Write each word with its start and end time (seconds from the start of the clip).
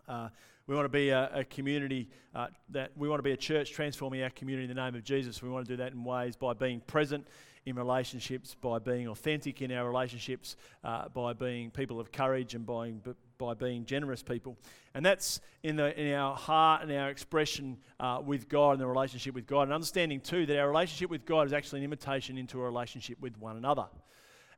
Uh, 0.07 0.29
we 0.67 0.75
want 0.75 0.85
to 0.85 0.89
be 0.89 1.09
a, 1.09 1.29
a 1.33 1.43
community 1.43 2.09
uh, 2.33 2.47
that 2.69 2.91
we 2.97 3.07
want 3.07 3.19
to 3.19 3.23
be 3.23 3.31
a 3.31 3.37
church 3.37 3.71
transforming 3.71 4.23
our 4.23 4.31
community 4.31 4.67
in 4.67 4.75
the 4.75 4.81
name 4.81 4.95
of 4.95 5.03
Jesus. 5.03 5.43
We 5.43 5.49
want 5.49 5.67
to 5.67 5.73
do 5.73 5.77
that 5.77 5.91
in 5.91 6.03
ways 6.03 6.35
by 6.35 6.53
being 6.53 6.81
present 6.81 7.27
in 7.67 7.75
relationships, 7.75 8.55
by 8.59 8.79
being 8.79 9.07
authentic 9.07 9.61
in 9.61 9.71
our 9.71 9.87
relationships, 9.87 10.55
uh, 10.83 11.09
by 11.09 11.33
being 11.33 11.69
people 11.69 11.99
of 11.99 12.11
courage, 12.11 12.55
and 12.55 12.65
by, 12.65 12.93
by 13.37 13.53
being 13.53 13.85
generous 13.85 14.23
people. 14.23 14.57
And 14.93 15.05
that's 15.05 15.41
in, 15.63 15.75
the, 15.75 15.99
in 15.99 16.13
our 16.13 16.35
heart 16.35 16.83
and 16.83 16.91
our 16.91 17.09
expression 17.09 17.77
uh, 17.99 18.21
with 18.25 18.47
God 18.49 18.71
and 18.71 18.81
the 18.81 18.87
relationship 18.87 19.35
with 19.35 19.47
God. 19.47 19.63
And 19.63 19.73
understanding, 19.73 20.21
too, 20.21 20.45
that 20.45 20.57
our 20.57 20.67
relationship 20.67 21.09
with 21.09 21.25
God 21.25 21.47
is 21.47 21.53
actually 21.53 21.79
an 21.79 21.85
invitation 21.85 22.37
into 22.37 22.59
a 22.59 22.63
relationship 22.63 23.19
with 23.19 23.37
one 23.37 23.57
another. 23.57 23.85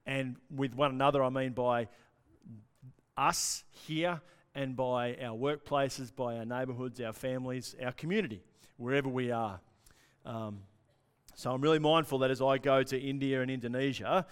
And 0.06 0.38
with 0.56 0.76
one 0.76 0.92
another, 0.92 1.24
I 1.24 1.30
mean 1.30 1.52
by 1.52 1.88
us 3.18 3.64
here 3.72 4.22
and 4.56 4.76
by 4.76 5.16
our 5.16 5.38
workplaces, 5.38 6.16
by 6.16 6.38
our 6.38 6.46
neighbourhoods, 6.46 7.02
our 7.02 7.14
families, 7.14 7.76
our 7.84 7.92
community, 7.92 8.42
wherever 8.78 9.10
we 9.10 9.32
are. 9.32 9.60
Um, 10.26 10.60
so 11.36 11.52
I'm 11.52 11.62
really 11.62 11.80
mindful 11.80 12.20
that 12.20 12.32
as 12.32 12.42
I 12.42 12.58
go 12.58 12.82
to 12.84 13.00
India 13.00 13.42
and 13.42 13.52
Indonesia, 13.52 14.26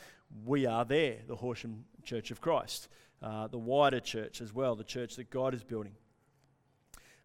we 0.43 0.65
are 0.65 0.83
there, 0.83 1.17
the 1.27 1.35
Horsham 1.35 1.85
Church 2.03 2.31
of 2.31 2.41
Christ, 2.41 2.87
uh, 3.25 3.47
the 3.47 3.57
wider 3.57 3.99
church 3.99 4.39
as 4.39 4.53
well, 4.53 4.75
the 4.75 4.83
church 4.83 5.15
that 5.15 5.31
God 5.31 5.55
is 5.55 5.63
building. 5.63 5.93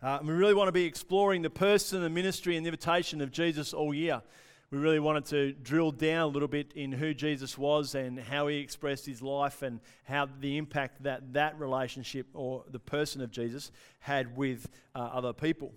Uh, 0.02 0.18
we 0.22 0.32
really 0.32 0.54
want 0.54 0.68
to 0.68 0.72
be 0.72 0.84
exploring 0.84 1.42
the 1.42 1.50
person, 1.50 2.00
the 2.00 2.08
ministry, 2.08 2.56
and 2.56 2.64
the 2.64 2.68
invitation 2.68 3.20
of 3.20 3.30
Jesus 3.30 3.74
all 3.74 3.92
year. 3.92 4.22
We 4.70 4.78
really 4.78 4.98
wanted 4.98 5.26
to 5.26 5.52
drill 5.52 5.90
down 5.90 6.22
a 6.22 6.26
little 6.28 6.48
bit 6.48 6.72
in 6.74 6.90
who 6.90 7.12
Jesus 7.12 7.58
was 7.58 7.94
and 7.94 8.18
how 8.18 8.46
he 8.46 8.56
expressed 8.58 9.04
his 9.04 9.20
life 9.20 9.60
and 9.60 9.80
how 10.04 10.26
the 10.40 10.56
impact 10.56 11.02
that 11.02 11.34
that 11.34 11.58
relationship 11.58 12.28
or 12.32 12.64
the 12.70 12.78
person 12.78 13.20
of 13.20 13.30
Jesus 13.30 13.70
had 13.98 14.36
with 14.36 14.70
uh, 14.94 15.00
other 15.00 15.34
people. 15.34 15.74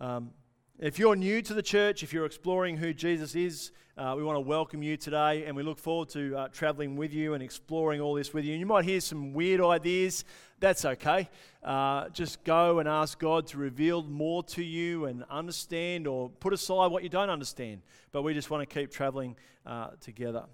Um, 0.00 0.30
if 0.80 0.98
you're 0.98 1.14
new 1.14 1.40
to 1.40 1.54
the 1.54 1.62
church, 1.62 2.02
if 2.02 2.12
you're 2.12 2.26
exploring 2.26 2.76
who 2.76 2.92
Jesus 2.92 3.36
is, 3.36 3.70
uh, 3.96 4.14
we 4.16 4.24
want 4.24 4.34
to 4.36 4.40
welcome 4.40 4.82
you 4.82 4.96
today 4.96 5.44
and 5.44 5.54
we 5.54 5.62
look 5.62 5.78
forward 5.78 6.08
to 6.08 6.36
uh, 6.36 6.48
traveling 6.48 6.96
with 6.96 7.14
you 7.14 7.34
and 7.34 7.44
exploring 7.44 8.00
all 8.00 8.14
this 8.14 8.34
with 8.34 8.44
you. 8.44 8.52
And 8.54 8.60
you 8.60 8.66
might 8.66 8.84
hear 8.84 9.00
some 9.00 9.32
weird 9.32 9.60
ideas. 9.60 10.24
That's 10.58 10.84
okay. 10.84 11.30
Uh, 11.62 12.08
just 12.08 12.42
go 12.42 12.80
and 12.80 12.88
ask 12.88 13.20
God 13.20 13.46
to 13.48 13.58
reveal 13.58 14.02
more 14.02 14.42
to 14.44 14.64
you 14.64 15.04
and 15.04 15.24
understand 15.30 16.08
or 16.08 16.28
put 16.28 16.52
aside 16.52 16.90
what 16.90 17.04
you 17.04 17.08
don't 17.08 17.30
understand. 17.30 17.82
But 18.10 18.22
we 18.22 18.34
just 18.34 18.50
want 18.50 18.68
to 18.68 18.74
keep 18.74 18.90
traveling 18.90 19.36
uh, 19.64 19.90
together. 20.00 20.44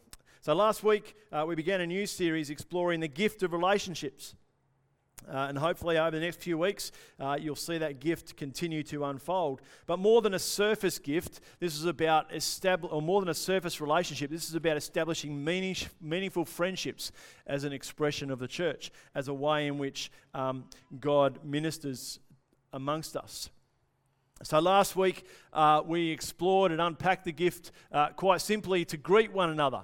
So 0.42 0.54
last 0.54 0.82
week, 0.82 1.16
uh, 1.32 1.46
we 1.48 1.54
began 1.54 1.80
a 1.80 1.86
new 1.86 2.04
series 2.04 2.50
exploring 2.50 3.00
the 3.00 3.09
gift 3.09 3.42
of 3.42 3.54
relationships. 3.54 4.34
Uh, 5.28 5.47
and 5.48 5.58
hopefully, 5.58 5.98
over 5.98 6.10
the 6.10 6.20
next 6.20 6.41
few 6.41 6.58
weeks, 6.58 6.92
uh, 7.19 7.36
you'll 7.41 7.56
see 7.56 7.78
that 7.78 8.00
gift 8.00 8.36
continue 8.36 8.82
to 8.84 9.04
unfold. 9.04 9.60
But 9.86 9.98
more 9.98 10.22
than 10.22 10.34
a 10.34 10.38
surface 10.38 10.98
gift, 10.98 11.41
this 11.58 11.75
is 11.76 11.84
about 11.84 12.34
establish, 12.34 12.92
or 12.92 13.03
more 13.03 13.20
than 13.20 13.28
a 13.28 13.34
surface 13.34 13.80
relationship. 13.80 14.30
This 14.30 14.48
is 14.48 14.54
about 14.54 14.76
establishing 14.76 15.42
meaning, 15.44 15.76
meaningful 16.00 16.44
friendships 16.44 17.12
as 17.47 17.64
an 17.64 17.72
expression 17.72 18.30
of 18.30 18.38
the 18.38 18.48
church, 18.48 18.91
as 19.14 19.28
a 19.28 19.34
way 19.34 19.66
in 19.66 19.78
which 19.78 20.10
um, 20.34 20.64
God 20.98 21.44
ministers 21.44 22.19
amongst 22.72 23.16
us. 23.16 23.50
So 24.42 24.59
last 24.59 24.97
week, 24.97 25.26
uh, 25.53 25.82
we 25.84 26.10
explored 26.10 26.72
and 26.72 26.80
unpacked 26.80 27.26
the 27.26 27.32
gift 27.32 27.72
uh, 27.92 28.09
quite 28.09 28.41
simply 28.41 28.86
to 28.86 28.97
greet 28.97 29.32
one 29.32 29.50
another. 29.50 29.82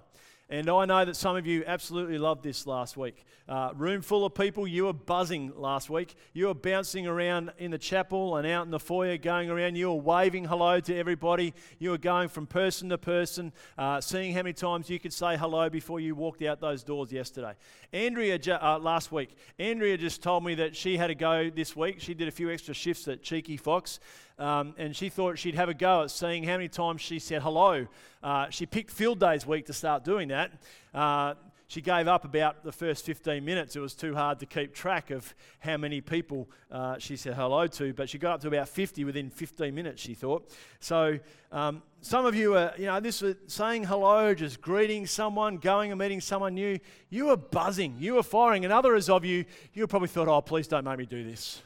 And 0.48 0.70
I 0.70 0.84
know 0.84 1.04
that 1.04 1.16
some 1.16 1.36
of 1.36 1.44
you 1.44 1.64
absolutely 1.66 2.18
loved 2.18 2.44
this 2.44 2.68
last 2.68 2.96
week. 2.96 3.24
Uh, 3.48 3.70
room 3.74 4.00
full 4.00 4.24
of 4.24 4.32
people, 4.32 4.64
you 4.64 4.84
were 4.84 4.92
buzzing 4.92 5.52
last 5.56 5.90
week. 5.90 6.14
You 6.34 6.46
were 6.46 6.54
bouncing 6.54 7.04
around 7.04 7.50
in 7.58 7.72
the 7.72 7.78
chapel 7.78 8.36
and 8.36 8.46
out 8.46 8.64
in 8.64 8.70
the 8.70 8.78
foyer, 8.78 9.16
going 9.16 9.50
around. 9.50 9.74
You 9.74 9.88
were 9.88 10.00
waving 10.00 10.44
hello 10.44 10.78
to 10.78 10.96
everybody. 10.96 11.52
You 11.80 11.90
were 11.90 11.98
going 11.98 12.28
from 12.28 12.46
person 12.46 12.90
to 12.90 12.98
person, 12.98 13.52
uh, 13.76 14.00
seeing 14.00 14.34
how 14.34 14.42
many 14.42 14.52
times 14.52 14.88
you 14.88 15.00
could 15.00 15.12
say 15.12 15.36
hello 15.36 15.68
before 15.68 15.98
you 15.98 16.14
walked 16.14 16.42
out 16.42 16.60
those 16.60 16.84
doors 16.84 17.10
yesterday. 17.10 17.54
Andrea, 17.92 18.38
uh, 18.62 18.78
last 18.78 19.10
week, 19.10 19.36
Andrea 19.58 19.98
just 19.98 20.22
told 20.22 20.44
me 20.44 20.54
that 20.56 20.76
she 20.76 20.96
had 20.96 21.08
to 21.08 21.16
go 21.16 21.50
this 21.50 21.74
week. 21.74 21.96
She 21.98 22.14
did 22.14 22.28
a 22.28 22.32
few 22.32 22.52
extra 22.52 22.72
shifts 22.72 23.08
at 23.08 23.20
Cheeky 23.20 23.56
Fox. 23.56 23.98
Um, 24.38 24.74
and 24.76 24.94
she 24.94 25.08
thought 25.08 25.38
she'd 25.38 25.54
have 25.54 25.68
a 25.68 25.74
go 25.74 26.02
at 26.02 26.10
seeing 26.10 26.44
how 26.44 26.52
many 26.52 26.68
times 26.68 27.00
she 27.00 27.18
said 27.18 27.42
hello. 27.42 27.86
Uh, 28.22 28.50
she 28.50 28.66
picked 28.66 28.90
field 28.90 29.18
days 29.18 29.46
week 29.46 29.66
to 29.66 29.72
start 29.72 30.04
doing 30.04 30.28
that. 30.28 30.52
Uh, 30.92 31.34
she 31.68 31.80
gave 31.80 32.06
up 32.06 32.24
about 32.24 32.62
the 32.62 32.70
first 32.70 33.04
15 33.04 33.44
minutes. 33.44 33.74
It 33.74 33.80
was 33.80 33.94
too 33.94 34.14
hard 34.14 34.38
to 34.38 34.46
keep 34.46 34.72
track 34.72 35.10
of 35.10 35.34
how 35.58 35.76
many 35.76 36.00
people 36.00 36.48
uh, 36.70 36.98
she 36.98 37.16
said 37.16 37.34
hello 37.34 37.66
to, 37.66 37.92
but 37.92 38.08
she 38.08 38.18
got 38.18 38.34
up 38.34 38.40
to 38.42 38.48
about 38.48 38.68
50 38.68 39.02
within 39.04 39.30
15 39.30 39.74
minutes, 39.74 40.00
she 40.00 40.14
thought. 40.14 40.48
So, 40.78 41.18
um, 41.50 41.82
some 42.02 42.24
of 42.24 42.36
you 42.36 42.56
are, 42.56 42.72
you 42.78 42.86
know, 42.86 43.00
this 43.00 43.20
was 43.20 43.34
saying 43.48 43.84
hello, 43.84 44.32
just 44.32 44.60
greeting 44.60 45.06
someone, 45.06 45.56
going 45.56 45.90
and 45.90 45.98
meeting 45.98 46.20
someone 46.20 46.54
new. 46.54 46.78
You 47.10 47.26
were 47.26 47.36
buzzing, 47.36 47.96
you 47.98 48.14
were 48.14 48.22
firing, 48.22 48.64
and 48.64 48.72
others 48.72 49.08
of 49.10 49.24
you, 49.24 49.44
you 49.74 49.86
probably 49.88 50.08
thought, 50.08 50.28
oh, 50.28 50.40
please 50.42 50.68
don't 50.68 50.84
make 50.84 50.98
me 50.98 51.06
do 51.06 51.24
this. 51.24 51.62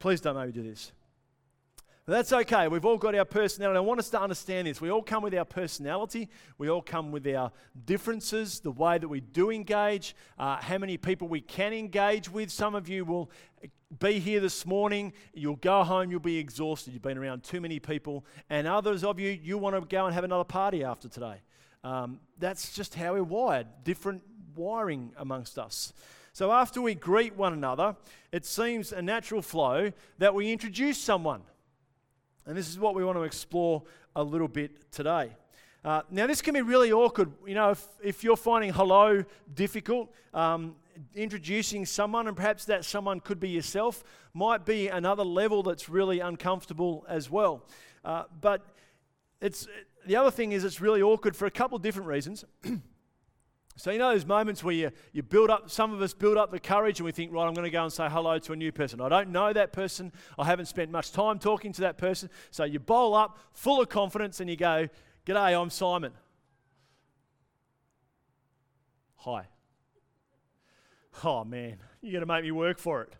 Please 0.00 0.20
don't 0.20 0.34
make 0.34 0.46
me 0.46 0.52
do 0.60 0.68
this. 0.68 0.90
That's 2.04 2.32
okay. 2.32 2.66
We've 2.66 2.84
all 2.84 2.98
got 2.98 3.14
our 3.14 3.24
personality. 3.24 3.76
I 3.76 3.80
want 3.80 4.00
us 4.00 4.10
to 4.10 4.20
understand 4.20 4.66
this. 4.66 4.80
We 4.80 4.90
all 4.90 5.04
come 5.04 5.22
with 5.22 5.34
our 5.34 5.44
personality. 5.44 6.28
We 6.58 6.68
all 6.68 6.82
come 6.82 7.12
with 7.12 7.24
our 7.28 7.52
differences, 7.84 8.58
the 8.58 8.72
way 8.72 8.98
that 8.98 9.06
we 9.06 9.20
do 9.20 9.52
engage, 9.52 10.16
uh, 10.36 10.56
how 10.56 10.78
many 10.78 10.96
people 10.96 11.28
we 11.28 11.40
can 11.40 11.72
engage 11.72 12.28
with. 12.28 12.50
Some 12.50 12.74
of 12.74 12.88
you 12.88 13.04
will 13.04 13.30
be 14.00 14.18
here 14.18 14.40
this 14.40 14.66
morning. 14.66 15.12
You'll 15.32 15.54
go 15.54 15.84
home. 15.84 16.10
You'll 16.10 16.18
be 16.18 16.38
exhausted. 16.38 16.92
You've 16.92 17.02
been 17.02 17.18
around 17.18 17.44
too 17.44 17.60
many 17.60 17.78
people. 17.78 18.26
And 18.50 18.66
others 18.66 19.04
of 19.04 19.20
you, 19.20 19.38
you 19.40 19.56
want 19.56 19.76
to 19.76 19.82
go 19.82 20.04
and 20.06 20.12
have 20.12 20.24
another 20.24 20.42
party 20.42 20.82
after 20.82 21.08
today. 21.08 21.36
Um, 21.84 22.18
that's 22.36 22.74
just 22.74 22.96
how 22.96 23.12
we're 23.12 23.22
wired. 23.22 23.68
Different 23.84 24.22
wiring 24.56 25.12
amongst 25.18 25.56
us. 25.56 25.92
So 26.32 26.50
after 26.50 26.82
we 26.82 26.96
greet 26.96 27.36
one 27.36 27.52
another, 27.52 27.94
it 28.32 28.44
seems 28.44 28.90
a 28.90 29.02
natural 29.02 29.40
flow 29.40 29.92
that 30.18 30.34
we 30.34 30.50
introduce 30.50 30.98
someone. 30.98 31.42
And 32.46 32.56
this 32.56 32.68
is 32.68 32.78
what 32.78 32.94
we 32.94 33.04
want 33.04 33.16
to 33.18 33.22
explore 33.22 33.82
a 34.16 34.22
little 34.22 34.48
bit 34.48 34.90
today. 34.90 35.32
Uh, 35.84 36.02
now, 36.10 36.26
this 36.26 36.42
can 36.42 36.54
be 36.54 36.62
really 36.62 36.92
awkward. 36.92 37.32
You 37.46 37.54
know, 37.54 37.70
if, 37.70 37.86
if 38.02 38.24
you're 38.24 38.36
finding 38.36 38.72
hello 38.72 39.24
difficult, 39.54 40.12
um, 40.32 40.76
introducing 41.14 41.86
someone, 41.86 42.28
and 42.28 42.36
perhaps 42.36 42.64
that 42.66 42.84
someone 42.84 43.20
could 43.20 43.40
be 43.40 43.48
yourself, 43.48 44.04
might 44.34 44.64
be 44.64 44.88
another 44.88 45.24
level 45.24 45.62
that's 45.62 45.88
really 45.88 46.20
uncomfortable 46.20 47.04
as 47.08 47.30
well. 47.30 47.64
Uh, 48.04 48.24
but 48.40 48.66
it's, 49.40 49.66
the 50.06 50.16
other 50.16 50.30
thing 50.30 50.52
is, 50.52 50.64
it's 50.64 50.80
really 50.80 51.02
awkward 51.02 51.34
for 51.34 51.46
a 51.46 51.50
couple 51.50 51.76
of 51.76 51.82
different 51.82 52.08
reasons. 52.08 52.44
So, 53.76 53.90
you 53.90 53.98
know, 53.98 54.12
those 54.12 54.26
moments 54.26 54.62
where 54.62 54.74
you, 54.74 54.90
you 55.12 55.22
build 55.22 55.48
up, 55.48 55.70
some 55.70 55.94
of 55.94 56.02
us 56.02 56.12
build 56.12 56.36
up 56.36 56.50
the 56.50 56.60
courage 56.60 57.00
and 57.00 57.06
we 57.06 57.12
think, 57.12 57.32
right, 57.32 57.46
I'm 57.46 57.54
going 57.54 57.64
to 57.64 57.70
go 57.70 57.82
and 57.82 57.92
say 57.92 58.06
hello 58.08 58.38
to 58.38 58.52
a 58.52 58.56
new 58.56 58.70
person. 58.70 59.00
I 59.00 59.08
don't 59.08 59.30
know 59.30 59.52
that 59.52 59.72
person. 59.72 60.12
I 60.38 60.44
haven't 60.44 60.66
spent 60.66 60.90
much 60.90 61.10
time 61.10 61.38
talking 61.38 61.72
to 61.72 61.80
that 61.82 61.96
person. 61.96 62.28
So 62.50 62.64
you 62.64 62.78
bowl 62.78 63.14
up 63.14 63.38
full 63.52 63.80
of 63.80 63.88
confidence 63.88 64.40
and 64.40 64.50
you 64.50 64.56
go, 64.56 64.88
G'day, 65.24 65.60
I'm 65.60 65.70
Simon. 65.70 66.12
Hi. 69.16 69.46
Oh, 71.24 71.44
man, 71.44 71.76
you're 72.00 72.12
going 72.12 72.22
to 72.22 72.26
make 72.26 72.42
me 72.42 72.50
work 72.50 72.78
for 72.78 73.02
it. 73.02 73.14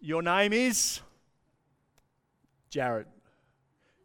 Your 0.00 0.22
name 0.22 0.52
is? 0.52 1.00
Jared. 2.70 3.06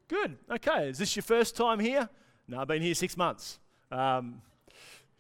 Good. 0.07 0.38
Okay. 0.51 0.89
Is 0.89 0.98
this 0.98 1.16
your 1.16 1.24
first 1.24 1.56
time 1.56 1.80
here? 1.80 2.10
No, 2.48 2.60
I've 2.60 2.68
been 2.68 2.81
here 2.81 2.94
six 2.94 3.16
months. 3.16 3.60
Um, 3.92 4.42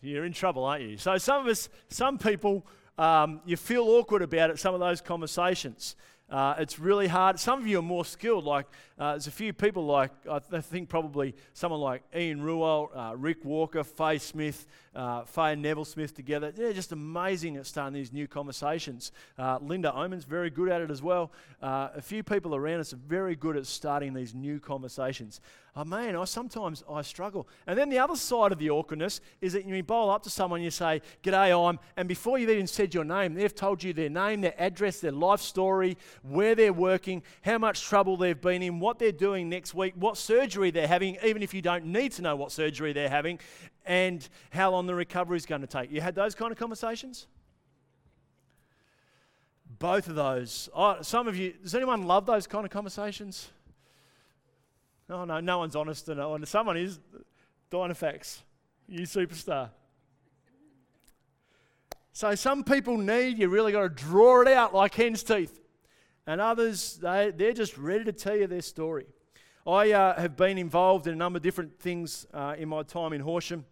you're 0.03 0.25
in 0.25 0.33
trouble, 0.33 0.65
aren't 0.65 0.83
you? 0.83 0.97
So, 0.97 1.17
some 1.17 1.41
of 1.41 1.47
us, 1.47 1.69
some 1.89 2.17
people, 2.17 2.65
um, 2.97 3.41
you 3.45 3.57
feel 3.57 3.83
awkward 3.83 4.21
about 4.21 4.49
it, 4.49 4.59
some 4.59 4.73
of 4.73 4.79
those 4.79 5.01
conversations. 5.01 5.95
Uh, 6.29 6.55
it's 6.57 6.79
really 6.79 7.07
hard. 7.07 7.39
Some 7.39 7.61
of 7.61 7.67
you 7.67 7.77
are 7.77 7.83
more 7.83 8.05
skilled. 8.05 8.43
Like 8.43 8.65
uh, 8.97 9.11
there's 9.11 9.27
a 9.27 9.31
few 9.31 9.53
people 9.53 9.85
like 9.85 10.11
I, 10.29 10.39
th- 10.39 10.51
I 10.53 10.61
think 10.61 10.89
probably 10.89 11.35
someone 11.53 11.79
like 11.79 12.01
Ian 12.15 12.41
Ruel, 12.41 12.89
uh, 12.95 13.13
Rick 13.15 13.45
Walker, 13.45 13.83
Faye 13.83 14.17
Smith, 14.17 14.65
uh, 14.95 15.23
Faye 15.25 15.53
and 15.53 15.61
Neville 15.61 15.85
Smith 15.85 16.13
together. 16.13 16.51
They're 16.51 16.73
just 16.73 16.91
amazing 16.91 17.57
at 17.57 17.65
starting 17.65 17.93
these 17.93 18.13
new 18.13 18.27
conversations. 18.27 19.11
Uh, 19.37 19.59
Linda 19.61 19.93
Oman's 19.93 20.25
very 20.25 20.49
good 20.49 20.69
at 20.69 20.81
it 20.81 20.91
as 20.91 21.01
well. 21.01 21.31
Uh, 21.61 21.89
a 21.95 22.01
few 22.01 22.23
people 22.23 22.55
around 22.55 22.79
us 22.79 22.93
are 22.93 22.99
very 23.07 23.35
good 23.35 23.57
at 23.57 23.65
starting 23.65 24.13
these 24.13 24.33
new 24.33 24.59
conversations. 24.59 25.41
Oh 25.75 25.83
man, 25.83 26.15
I 26.15 26.25
sometimes 26.25 26.83
I 26.87 27.01
struggle. 27.01 27.47
And 27.65 27.77
then 27.77 27.89
the 27.89 27.97
other 27.97 28.15
side 28.15 28.51
of 28.51 28.59
the 28.59 28.69
awkwardness 28.69 29.21
is 29.41 29.53
that 29.53 29.65
you 29.65 29.81
bowl 29.81 30.11
up 30.11 30.21
to 30.23 30.29
someone, 30.29 30.61
you 30.61 30.69
say, 30.69 31.01
"G'day, 31.23 31.69
I'm," 31.69 31.79
and 31.97 32.07
before 32.07 32.37
you've 32.37 32.51
even 32.51 32.67
said 32.67 32.93
your 32.93 33.03
name, 33.03 33.33
they've 33.33 33.53
told 33.53 33.81
you 33.83 33.91
their 33.91 34.09
name, 34.09 34.41
their 34.41 34.53
address, 34.59 34.99
their 34.99 35.11
life 35.11 35.41
story, 35.41 35.97
where 36.21 36.53
they're 36.53 36.71
working, 36.73 37.23
how 37.41 37.57
much 37.57 37.81
trouble 37.81 38.17
they've 38.17 38.39
been 38.39 38.61
in, 38.61 38.79
what 38.79 38.99
they're 38.99 39.11
doing 39.11 39.49
next 39.49 39.73
week, 39.73 39.93
what 39.95 40.15
surgery 40.15 40.69
they're 40.69 40.87
having, 40.87 41.17
even 41.23 41.41
if 41.41 41.55
you 41.55 41.61
don't 41.63 41.85
need 41.85 42.11
to 42.13 42.21
know 42.21 42.35
what 42.35 42.51
surgery 42.51 42.93
they're 42.93 43.09
having, 43.09 43.39
and 43.85 44.27
how 44.51 44.71
long 44.71 44.87
the 44.87 44.95
recovery 44.95 45.37
is 45.37 45.45
going 45.45 45.61
to 45.61 45.67
take. 45.67 45.91
You 45.91 46.01
had 46.01 46.15
those 46.15 46.35
kind 46.35 46.51
of 46.51 46.57
conversations? 46.57 47.27
Both 49.79 50.07
of 50.07 50.15
those. 50.15 50.69
Oh, 50.73 51.01
some 51.01 51.27
of 51.27 51.35
you, 51.35 51.53
does 51.61 51.75
anyone 51.75 52.03
love 52.03 52.25
those 52.25 52.47
kind 52.47 52.65
of 52.65 52.71
conversations? 52.71 53.49
Oh 55.09 55.25
no, 55.25 55.39
no 55.39 55.57
one's 55.57 55.75
honest 55.75 56.07
enough. 56.09 56.47
Someone 56.47 56.77
is. 56.77 56.99
Dynafax, 57.73 58.41
you 58.87 59.01
superstar. 59.01 59.71
So 62.11 62.35
some 62.35 62.63
people 62.63 62.99
need, 62.99 63.39
you 63.39 63.49
really 63.49 63.71
got 63.71 63.81
to 63.81 63.89
draw 63.89 64.41
it 64.41 64.47
out 64.47 64.75
like 64.75 64.93
hen's 64.93 65.23
teeth. 65.23 65.59
And 66.27 66.39
others, 66.39 66.99
they, 67.01 67.33
they're 67.35 67.53
just 67.53 67.75
ready 67.75 68.03
to 68.03 68.13
tell 68.13 68.35
you 68.35 68.45
their 68.45 68.61
story. 68.61 69.07
I 69.65 69.91
uh, 69.91 70.21
have 70.21 70.37
been 70.37 70.59
involved 70.59 71.07
in 71.07 71.13
a 71.13 71.15
number 71.15 71.37
of 71.37 71.43
different 71.43 71.79
things 71.79 72.27
uh, 72.31 72.53
in 72.59 72.69
my 72.69 72.83
time 72.83 73.11
in 73.11 73.21
Horsham. 73.21 73.65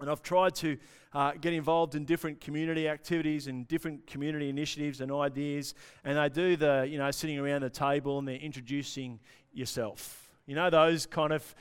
And 0.00 0.10
I've 0.10 0.22
tried 0.22 0.54
to 0.56 0.76
uh, 1.12 1.32
get 1.40 1.52
involved 1.52 1.94
in 1.94 2.04
different 2.04 2.40
community 2.40 2.88
activities 2.88 3.46
and 3.46 3.66
different 3.66 4.06
community 4.06 4.48
initiatives 4.48 5.00
and 5.00 5.10
ideas. 5.10 5.74
And 6.04 6.18
they 6.18 6.28
do 6.28 6.56
the, 6.56 6.86
you 6.88 6.98
know, 6.98 7.10
sitting 7.10 7.38
around 7.38 7.62
the 7.62 7.70
table 7.70 8.18
and 8.18 8.28
they're 8.28 8.36
introducing 8.36 9.18
yourself. 9.52 10.30
You 10.46 10.54
know, 10.54 10.68
those 10.70 11.06
kind 11.06 11.32
of, 11.32 11.54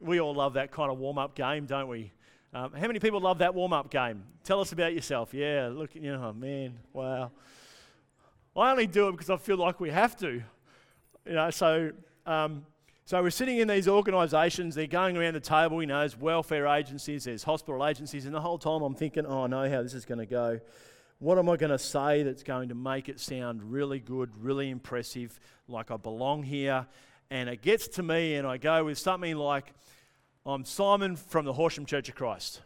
we 0.00 0.20
all 0.20 0.34
love 0.34 0.54
that 0.54 0.70
kind 0.72 0.90
of 0.90 0.98
warm 0.98 1.18
up 1.18 1.34
game, 1.34 1.66
don't 1.66 1.88
we? 1.88 2.12
Um, 2.54 2.72
how 2.72 2.86
many 2.86 2.98
people 2.98 3.20
love 3.20 3.38
that 3.38 3.54
warm 3.54 3.72
up 3.72 3.90
game? 3.90 4.24
Tell 4.44 4.60
us 4.60 4.72
about 4.72 4.94
yourself. 4.94 5.32
Yeah, 5.32 5.70
look, 5.72 5.94
you 5.94 6.12
know, 6.12 6.22
oh 6.22 6.32
man, 6.32 6.78
wow. 6.92 7.30
I 8.54 8.70
only 8.70 8.86
do 8.86 9.08
it 9.08 9.12
because 9.12 9.30
I 9.30 9.36
feel 9.36 9.56
like 9.56 9.80
we 9.80 9.90
have 9.90 10.16
to. 10.18 10.42
You 11.24 11.32
know, 11.32 11.50
so, 11.50 11.92
um, 12.26 12.66
so 13.12 13.22
we're 13.22 13.28
sitting 13.28 13.58
in 13.58 13.68
these 13.68 13.88
organisations, 13.88 14.74
they're 14.74 14.86
going 14.86 15.18
around 15.18 15.34
the 15.34 15.40
table, 15.40 15.82
you 15.82 15.86
know, 15.86 15.98
there's 15.98 16.18
welfare 16.18 16.66
agencies, 16.66 17.24
there's 17.24 17.42
hospital 17.42 17.86
agencies, 17.86 18.24
and 18.24 18.34
the 18.34 18.40
whole 18.40 18.56
time 18.56 18.80
I'm 18.80 18.94
thinking, 18.94 19.26
oh, 19.26 19.42
I 19.42 19.48
know 19.48 19.68
how 19.68 19.82
this 19.82 19.92
is 19.92 20.06
going 20.06 20.20
to 20.20 20.24
go. 20.24 20.60
What 21.18 21.36
am 21.36 21.46
I 21.50 21.58
going 21.58 21.72
to 21.72 21.78
say 21.78 22.22
that's 22.22 22.42
going 22.42 22.70
to 22.70 22.74
make 22.74 23.10
it 23.10 23.20
sound 23.20 23.70
really 23.70 23.98
good, 23.98 24.30
really 24.42 24.70
impressive, 24.70 25.38
like 25.68 25.90
I 25.90 25.98
belong 25.98 26.42
here? 26.42 26.86
and 27.30 27.50
it 27.50 27.60
gets 27.60 27.86
to 27.88 28.02
me, 28.02 28.36
and 28.36 28.46
I 28.46 28.56
go 28.56 28.86
with 28.86 28.96
something 28.96 29.36
like, 29.36 29.74
I'm 30.46 30.64
Simon 30.64 31.16
from 31.16 31.44
the 31.44 31.52
Horsham 31.52 31.84
Church 31.84 32.08
of 32.08 32.14
Christ. 32.14 32.62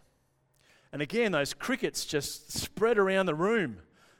And 0.92 1.02
again, 1.02 1.32
those 1.32 1.54
crickets 1.54 2.04
just 2.04 2.52
spread 2.52 2.98
around 2.98 3.26
the 3.26 3.34
room. 3.34 3.78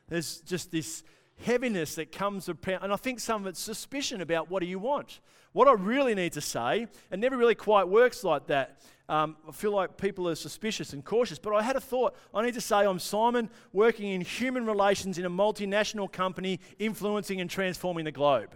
There's 0.09 0.41
just 0.41 0.73
this 0.73 1.05
heaviness 1.45 1.95
that 1.97 2.13
comes 2.13 2.49
about, 2.49 2.83
and 2.83 2.93
I 2.93 2.97
think 2.97 3.21
some 3.21 3.43
of 3.43 3.47
it's 3.47 3.61
suspicion 3.61 4.21
about 4.21 4.51
what 4.51 4.61
do 4.61 4.67
you 4.67 4.79
want. 4.79 5.21
What 5.53 5.69
I 5.69 5.73
really 5.73 6.15
need 6.15 6.33
to 6.33 6.41
say, 6.41 6.87
it 7.11 7.19
never 7.19 7.37
really 7.37 7.55
quite 7.55 7.89
works 7.89 8.25
like 8.25 8.47
that. 8.49 8.81
Um, 9.09 9.37
I 9.49 9.53
feel 9.53 9.71
like 9.71 9.97
people 9.97 10.29
are 10.29 10.35
suspicious 10.35 10.93
and 10.93 11.05
cautious, 11.05 11.39
but 11.39 11.55
I 11.55 11.63
had 11.63 11.77
a 11.77 11.81
thought. 11.81 12.17
I 12.35 12.45
need 12.45 12.55
to 12.55 12.61
say 12.61 12.79
I'm 12.79 12.99
Simon, 12.99 13.49
working 13.73 14.09
in 14.09 14.21
human 14.21 14.67
relations 14.67 15.17
in 15.17 15.25
a 15.25 15.31
multinational 15.31 16.11
company, 16.11 16.59
influencing 16.79 17.41
and 17.41 17.49
transforming 17.49 18.05
the 18.05 18.13
globe. 18.13 18.51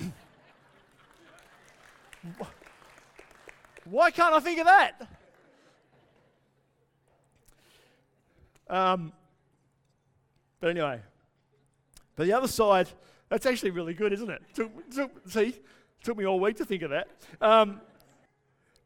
Why 3.84 4.10
can't 4.10 4.34
I 4.34 4.40
think 4.40 4.60
of 4.60 4.66
that? 4.66 5.08
Um, 8.68 9.12
but 10.60 10.70
anyway, 10.70 11.00
but 12.18 12.26
the 12.26 12.32
other 12.32 12.48
side, 12.48 12.88
that's 13.28 13.46
actually 13.46 13.70
really 13.70 13.94
good, 13.94 14.12
isn't 14.12 14.28
it? 14.28 14.42
Took, 14.52 14.90
took, 14.90 15.30
see, 15.30 15.54
took 16.02 16.18
me 16.18 16.26
all 16.26 16.40
week 16.40 16.56
to 16.56 16.64
think 16.64 16.82
of 16.82 16.90
that. 16.90 17.06
Um, 17.40 17.80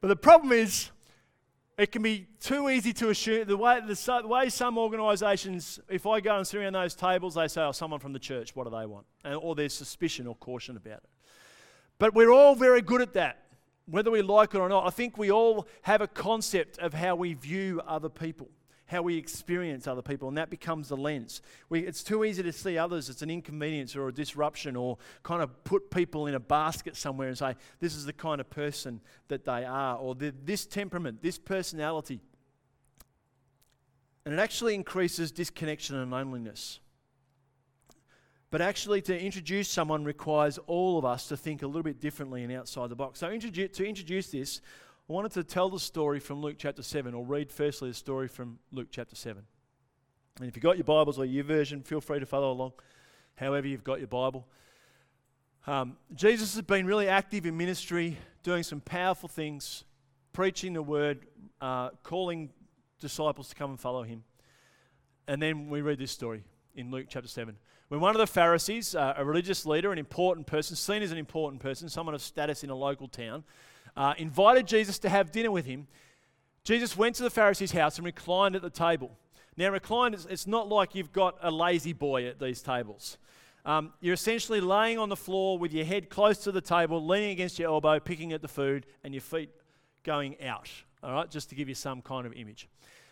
but 0.02 0.08
the 0.08 0.16
problem 0.16 0.52
is, 0.52 0.90
it 1.78 1.90
can 1.90 2.02
be 2.02 2.26
too 2.40 2.68
easy 2.68 2.92
to 2.92 3.08
assume 3.08 3.46
the 3.46 3.56
way, 3.56 3.80
the, 3.80 3.94
the, 4.20 4.28
way 4.28 4.50
some 4.50 4.76
organisations, 4.76 5.80
if 5.88 6.06
I 6.06 6.20
go 6.20 6.36
and 6.36 6.46
sit 6.46 6.60
around 6.60 6.74
those 6.74 6.94
tables, 6.94 7.34
they 7.34 7.48
say, 7.48 7.62
"Oh, 7.62 7.72
someone 7.72 8.00
from 8.00 8.12
the 8.12 8.18
church. 8.18 8.54
What 8.54 8.64
do 8.64 8.70
they 8.70 8.84
want?" 8.84 9.06
And, 9.24 9.36
or 9.36 9.54
there's 9.54 9.72
suspicion 9.72 10.26
or 10.26 10.34
caution 10.34 10.76
about 10.76 10.98
it. 10.98 11.08
But 11.98 12.12
we're 12.12 12.30
all 12.30 12.54
very 12.54 12.82
good 12.82 13.00
at 13.00 13.14
that, 13.14 13.44
whether 13.86 14.10
we 14.10 14.20
like 14.20 14.54
it 14.54 14.58
or 14.58 14.68
not. 14.68 14.86
I 14.86 14.90
think 14.90 15.16
we 15.16 15.30
all 15.30 15.66
have 15.80 16.02
a 16.02 16.06
concept 16.06 16.78
of 16.80 16.92
how 16.92 17.16
we 17.16 17.32
view 17.32 17.80
other 17.86 18.10
people, 18.10 18.50
how 18.92 19.02
we 19.02 19.16
experience 19.16 19.88
other 19.88 20.02
people, 20.02 20.28
and 20.28 20.36
that 20.36 20.50
becomes 20.50 20.88
the 20.88 20.96
lens. 20.96 21.42
We, 21.70 21.80
it's 21.80 22.04
too 22.04 22.24
easy 22.24 22.42
to 22.42 22.52
see 22.52 22.76
others 22.78 23.08
as 23.08 23.22
an 23.22 23.30
inconvenience 23.30 23.96
or 23.96 24.06
a 24.06 24.12
disruption 24.12 24.76
or 24.76 24.98
kind 25.22 25.42
of 25.42 25.64
put 25.64 25.90
people 25.90 26.26
in 26.26 26.34
a 26.34 26.40
basket 26.40 26.94
somewhere 26.94 27.28
and 27.28 27.36
say, 27.36 27.56
this 27.80 27.96
is 27.96 28.04
the 28.04 28.12
kind 28.12 28.40
of 28.40 28.50
person 28.50 29.00
that 29.28 29.44
they 29.44 29.64
are, 29.64 29.96
or 29.96 30.14
this 30.14 30.66
temperament, 30.66 31.22
this 31.22 31.38
personality. 31.38 32.20
And 34.24 34.34
it 34.34 34.38
actually 34.38 34.74
increases 34.74 35.32
disconnection 35.32 35.96
and 35.96 36.10
loneliness. 36.10 36.78
But 38.50 38.60
actually, 38.60 39.00
to 39.02 39.18
introduce 39.18 39.68
someone 39.68 40.04
requires 40.04 40.58
all 40.66 40.98
of 40.98 41.06
us 41.06 41.26
to 41.28 41.36
think 41.38 41.62
a 41.62 41.66
little 41.66 41.82
bit 41.82 41.98
differently 41.98 42.44
and 42.44 42.52
outside 42.52 42.90
the 42.90 42.94
box. 42.94 43.20
So, 43.20 43.30
introdu- 43.30 43.72
to 43.72 43.86
introduce 43.86 44.30
this, 44.30 44.60
I 45.10 45.12
wanted 45.12 45.32
to 45.32 45.42
tell 45.42 45.68
the 45.68 45.80
story 45.80 46.20
from 46.20 46.40
Luke 46.40 46.54
chapter 46.58 46.82
7, 46.82 47.12
or 47.12 47.24
read 47.24 47.50
firstly 47.50 47.88
the 47.88 47.94
story 47.94 48.28
from 48.28 48.60
Luke 48.70 48.86
chapter 48.90 49.16
7. 49.16 49.42
And 50.38 50.48
if 50.48 50.54
you've 50.54 50.62
got 50.62 50.76
your 50.76 50.84
Bibles 50.84 51.18
or 51.18 51.24
your 51.24 51.42
version, 51.42 51.82
feel 51.82 52.00
free 52.00 52.20
to 52.20 52.26
follow 52.26 52.52
along, 52.52 52.72
however, 53.34 53.66
you've 53.66 53.82
got 53.82 53.98
your 53.98 54.06
Bible. 54.06 54.46
Um, 55.66 55.96
Jesus 56.14 56.54
has 56.54 56.62
been 56.62 56.86
really 56.86 57.08
active 57.08 57.46
in 57.46 57.56
ministry, 57.56 58.16
doing 58.44 58.62
some 58.62 58.80
powerful 58.80 59.28
things, 59.28 59.82
preaching 60.32 60.74
the 60.74 60.82
word, 60.82 61.26
uh, 61.60 61.90
calling 62.04 62.50
disciples 63.00 63.48
to 63.48 63.56
come 63.56 63.70
and 63.70 63.80
follow 63.80 64.04
him. 64.04 64.22
And 65.26 65.42
then 65.42 65.68
we 65.68 65.82
read 65.82 65.98
this 65.98 66.12
story 66.12 66.44
in 66.76 66.92
Luke 66.92 67.06
chapter 67.08 67.28
7 67.28 67.56
when 67.88 68.00
one 68.00 68.14
of 68.14 68.20
the 68.20 68.26
Pharisees, 68.26 68.94
uh, 68.94 69.14
a 69.16 69.24
religious 69.24 69.66
leader, 69.66 69.92
an 69.92 69.98
important 69.98 70.46
person, 70.46 70.76
seen 70.76 71.02
as 71.02 71.12
an 71.12 71.18
important 71.18 71.60
person, 71.60 71.90
someone 71.90 72.14
of 72.14 72.22
status 72.22 72.64
in 72.64 72.70
a 72.70 72.74
local 72.74 73.06
town, 73.06 73.44
uh, 73.96 74.14
invited 74.18 74.66
Jesus 74.66 74.98
to 75.00 75.08
have 75.08 75.32
dinner 75.32 75.50
with 75.50 75.66
him, 75.66 75.86
Jesus 76.64 76.96
went 76.96 77.16
to 77.16 77.22
the 77.22 77.30
Pharisee's 77.30 77.72
house 77.72 77.96
and 77.96 78.04
reclined 78.04 78.54
at 78.54 78.62
the 78.62 78.70
table. 78.70 79.10
Now, 79.56 79.70
reclined, 79.70 80.16
it's 80.30 80.46
not 80.46 80.68
like 80.68 80.94
you've 80.94 81.12
got 81.12 81.36
a 81.42 81.50
lazy 81.50 81.92
boy 81.92 82.26
at 82.26 82.38
these 82.38 82.62
tables. 82.62 83.18
Um, 83.64 83.92
you're 84.00 84.14
essentially 84.14 84.60
laying 84.60 84.98
on 84.98 85.08
the 85.08 85.16
floor 85.16 85.58
with 85.58 85.72
your 85.72 85.84
head 85.84 86.08
close 86.08 86.38
to 86.38 86.52
the 86.52 86.60
table, 86.60 87.06
leaning 87.06 87.30
against 87.30 87.58
your 87.58 87.68
elbow, 87.68 88.00
picking 88.00 88.32
at 88.32 88.42
the 88.42 88.48
food, 88.48 88.86
and 89.04 89.14
your 89.14 89.20
feet 89.20 89.50
going 90.04 90.42
out. 90.42 90.70
All 91.02 91.12
right, 91.12 91.30
just 91.30 91.48
to 91.50 91.54
give 91.54 91.68
you 91.68 91.74
some 91.74 92.00
kind 92.00 92.26
of 92.26 92.32
image. 92.32 92.68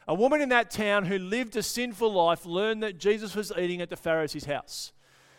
A 0.08 0.14
woman 0.14 0.40
in 0.40 0.48
that 0.48 0.70
town 0.70 1.04
who 1.04 1.18
lived 1.18 1.56
a 1.56 1.62
sinful 1.62 2.12
life 2.12 2.46
learned 2.46 2.82
that 2.82 2.98
Jesus 2.98 3.36
was 3.36 3.52
eating 3.56 3.80
at 3.80 3.90
the 3.90 3.96
Pharisee's 3.96 4.44
house. 4.44 4.92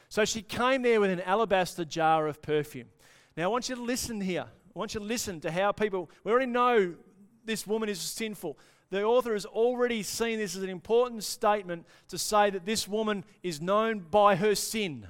So 0.08 0.24
she 0.24 0.42
came 0.42 0.82
there 0.82 1.02
with 1.02 1.10
an 1.10 1.22
alabaster 1.22 1.84
jar 1.84 2.28
of 2.28 2.42
perfume. 2.42 2.88
Now, 3.36 3.46
I 3.46 3.48
want 3.48 3.70
you 3.70 3.76
to 3.76 3.82
listen 3.82 4.22
here. 4.22 4.46
I 4.76 4.80
want 4.80 4.94
you 4.94 5.00
to 5.00 5.06
listen 5.06 5.42
to 5.42 5.52
how 5.52 5.72
people, 5.72 6.10
we 6.24 6.32
already 6.32 6.52
know 6.52 6.96
this 7.44 7.68
woman 7.68 7.90
is 7.90 8.00
sinful. 8.00 8.58
The 8.90 9.04
author 9.04 9.34
has 9.34 9.46
already 9.46 10.04
seen 10.04 10.38
this 10.38 10.56
as 10.56 10.64
an 10.64 10.70
important 10.70 11.24
statement 11.24 11.86
to 12.10 12.18
say 12.18 12.50
that 12.50 12.66
this 12.66 12.88
woman 12.88 13.24
is 13.44 13.62
known 13.62 14.00
by 14.00 14.36
her 14.36 14.56
sin 14.56 15.08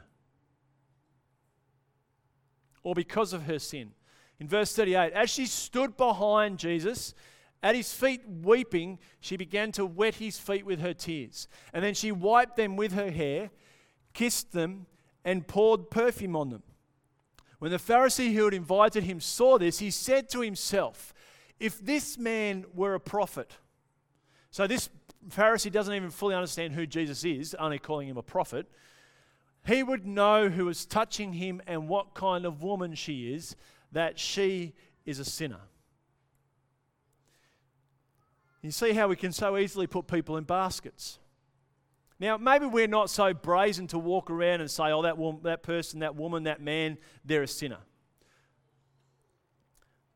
or 2.84 2.96
because 2.96 3.34
of 3.34 3.44
her 3.44 3.60
sin. 3.60 3.91
In 4.39 4.48
verse 4.48 4.75
38, 4.75 5.13
as 5.13 5.30
she 5.30 5.46
stood 5.46 5.98
behind 5.98 6.58
Jesus, 6.58 7.13
at 7.63 7.75
his 7.75 7.94
feet, 7.94 8.22
weeping, 8.27 8.98
she 9.20 9.38
began 9.38 9.72
to 9.74 9.86
wet 9.86 10.15
his 10.15 10.39
feet 10.39 10.65
with 10.65 10.80
her 10.80 10.94
tears. 10.94 11.48
And 11.74 11.84
then 11.84 11.94
she 11.94 12.12
wiped 12.12 12.56
them 12.56 12.75
with 12.75 12.94
her 12.94 13.12
hair, 13.12 13.51
kissed 14.13 14.51
them, 14.51 14.88
and 15.24 15.48
poured 15.48 15.91
perfume 15.91 16.36
on 16.36 16.50
them. 16.50 16.63
When 17.62 17.70
the 17.70 17.77
Pharisee 17.77 18.34
who 18.34 18.46
had 18.46 18.56
invited 18.56 19.03
him 19.03 19.20
saw 19.20 19.60
this, 19.60 19.77
he 19.77 19.91
said 19.91 20.30
to 20.30 20.41
himself, 20.41 21.13
If 21.60 21.80
this 21.80 22.18
man 22.18 22.65
were 22.74 22.96
a 22.96 23.00
prophet. 23.00 23.56
So 24.50 24.65
this 24.65 24.89
Pharisee 25.30 25.72
doesn't 25.72 25.94
even 25.94 26.10
fully 26.10 26.34
understand 26.34 26.74
who 26.74 26.88
Jesus 26.88 27.24
is, 27.24 27.53
only 27.53 27.77
calling 27.77 28.08
him 28.08 28.18
a 28.18 28.24
prophet. 28.24 28.65
he 29.63 29.84
would 29.84 30.08
know 30.08 30.50
who 30.50 30.70
is 30.70 30.88
touching 30.88 31.34
him 31.34 31.62
and 31.68 31.88
what 31.88 32.15
kind 32.15 32.48
of 32.48 32.63
woman 32.63 32.96
she 32.96 33.32
is, 33.32 33.56
that 33.91 34.18
she 34.18 34.74
is 35.06 35.20
a 35.20 35.25
sinner. 35.25 35.62
You 38.63 38.72
see 38.72 38.94
how 38.94 39.08
we 39.08 39.15
can 39.15 39.32
so 39.32 39.56
easily 39.56 39.86
put 39.86 40.08
people 40.08 40.36
in 40.36 40.46
baskets. 40.46 41.20
Now, 42.21 42.37
maybe 42.37 42.67
we're 42.67 42.85
not 42.85 43.09
so 43.09 43.33
brazen 43.33 43.87
to 43.87 43.97
walk 43.97 44.29
around 44.29 44.61
and 44.61 44.69
say, 44.69 44.91
oh, 44.91 45.01
that, 45.01 45.17
woman, 45.17 45.41
that 45.41 45.63
person, 45.63 46.01
that 46.01 46.15
woman, 46.15 46.43
that 46.43 46.61
man, 46.61 46.99
they're 47.25 47.41
a 47.41 47.47
sinner. 47.47 47.79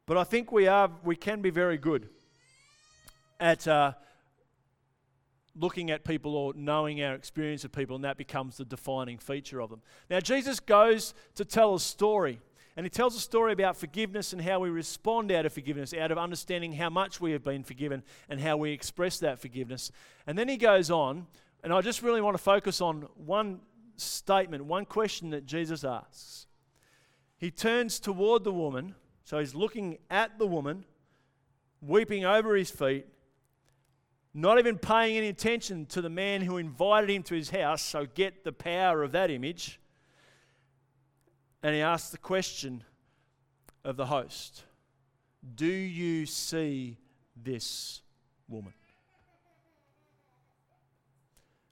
But 0.05 0.15
I 0.15 0.23
think 0.23 0.51
we, 0.51 0.67
are, 0.67 0.91
we 1.03 1.15
can 1.15 1.41
be 1.41 1.49
very 1.49 1.79
good 1.79 2.07
at 3.39 3.67
uh, 3.67 3.93
looking 5.55 5.89
at 5.89 6.03
people 6.03 6.35
or 6.35 6.53
knowing 6.55 7.01
our 7.01 7.15
experience 7.15 7.63
of 7.63 7.71
people, 7.71 7.95
and 7.95 8.05
that 8.05 8.17
becomes 8.17 8.57
the 8.57 8.65
defining 8.65 9.17
feature 9.17 9.59
of 9.59 9.71
them. 9.71 9.81
Now, 10.07 10.19
Jesus 10.19 10.59
goes 10.59 11.15
to 11.33 11.43
tell 11.43 11.73
a 11.73 11.79
story, 11.79 12.39
and 12.77 12.85
he 12.85 12.91
tells 12.91 13.15
a 13.15 13.19
story 13.19 13.51
about 13.51 13.77
forgiveness 13.77 14.31
and 14.31 14.43
how 14.43 14.59
we 14.59 14.69
respond 14.69 15.31
out 15.31 15.47
of 15.47 15.53
forgiveness, 15.53 15.91
out 15.91 16.11
of 16.11 16.19
understanding 16.19 16.73
how 16.73 16.91
much 16.91 17.19
we 17.19 17.31
have 17.31 17.43
been 17.43 17.63
forgiven 17.63 18.03
and 18.29 18.39
how 18.39 18.57
we 18.57 18.73
express 18.73 19.17
that 19.21 19.39
forgiveness. 19.39 19.91
And 20.27 20.37
then 20.37 20.47
he 20.47 20.57
goes 20.57 20.91
on, 20.91 21.25
and 21.65 21.73
I 21.73 21.81
just 21.81 22.03
really 22.03 22.21
want 22.21 22.37
to 22.37 22.43
focus 22.43 22.79
on 22.79 23.07
one 23.15 23.59
statement, 23.97 24.65
one 24.65 24.85
question 24.85 25.31
that 25.31 25.47
Jesus 25.47 25.83
asks. 25.83 26.45
He 27.39 27.49
turns 27.49 27.99
toward 27.99 28.43
the 28.43 28.53
woman, 28.53 28.93
so 29.23 29.39
he's 29.39 29.55
looking 29.55 29.97
at 30.11 30.37
the 30.37 30.45
woman, 30.45 30.85
weeping 31.81 32.23
over 32.23 32.55
his 32.55 32.69
feet, 32.69 33.07
not 34.31 34.59
even 34.59 34.77
paying 34.77 35.17
any 35.17 35.27
attention 35.27 35.87
to 35.87 36.03
the 36.03 36.09
man 36.09 36.41
who 36.41 36.57
invited 36.57 37.09
him 37.09 37.23
to 37.23 37.33
his 37.33 37.49
house, 37.49 37.81
so 37.81 38.05
get 38.05 38.43
the 38.43 38.51
power 38.51 39.01
of 39.01 39.13
that 39.13 39.31
image. 39.31 39.79
And 41.63 41.73
he 41.73 41.81
asks 41.81 42.11
the 42.11 42.19
question 42.19 42.83
of 43.83 43.97
the 43.97 44.05
host 44.05 44.65
Do 45.55 45.65
you 45.65 46.27
see 46.27 46.99
this 47.35 48.03
woman? 48.47 48.73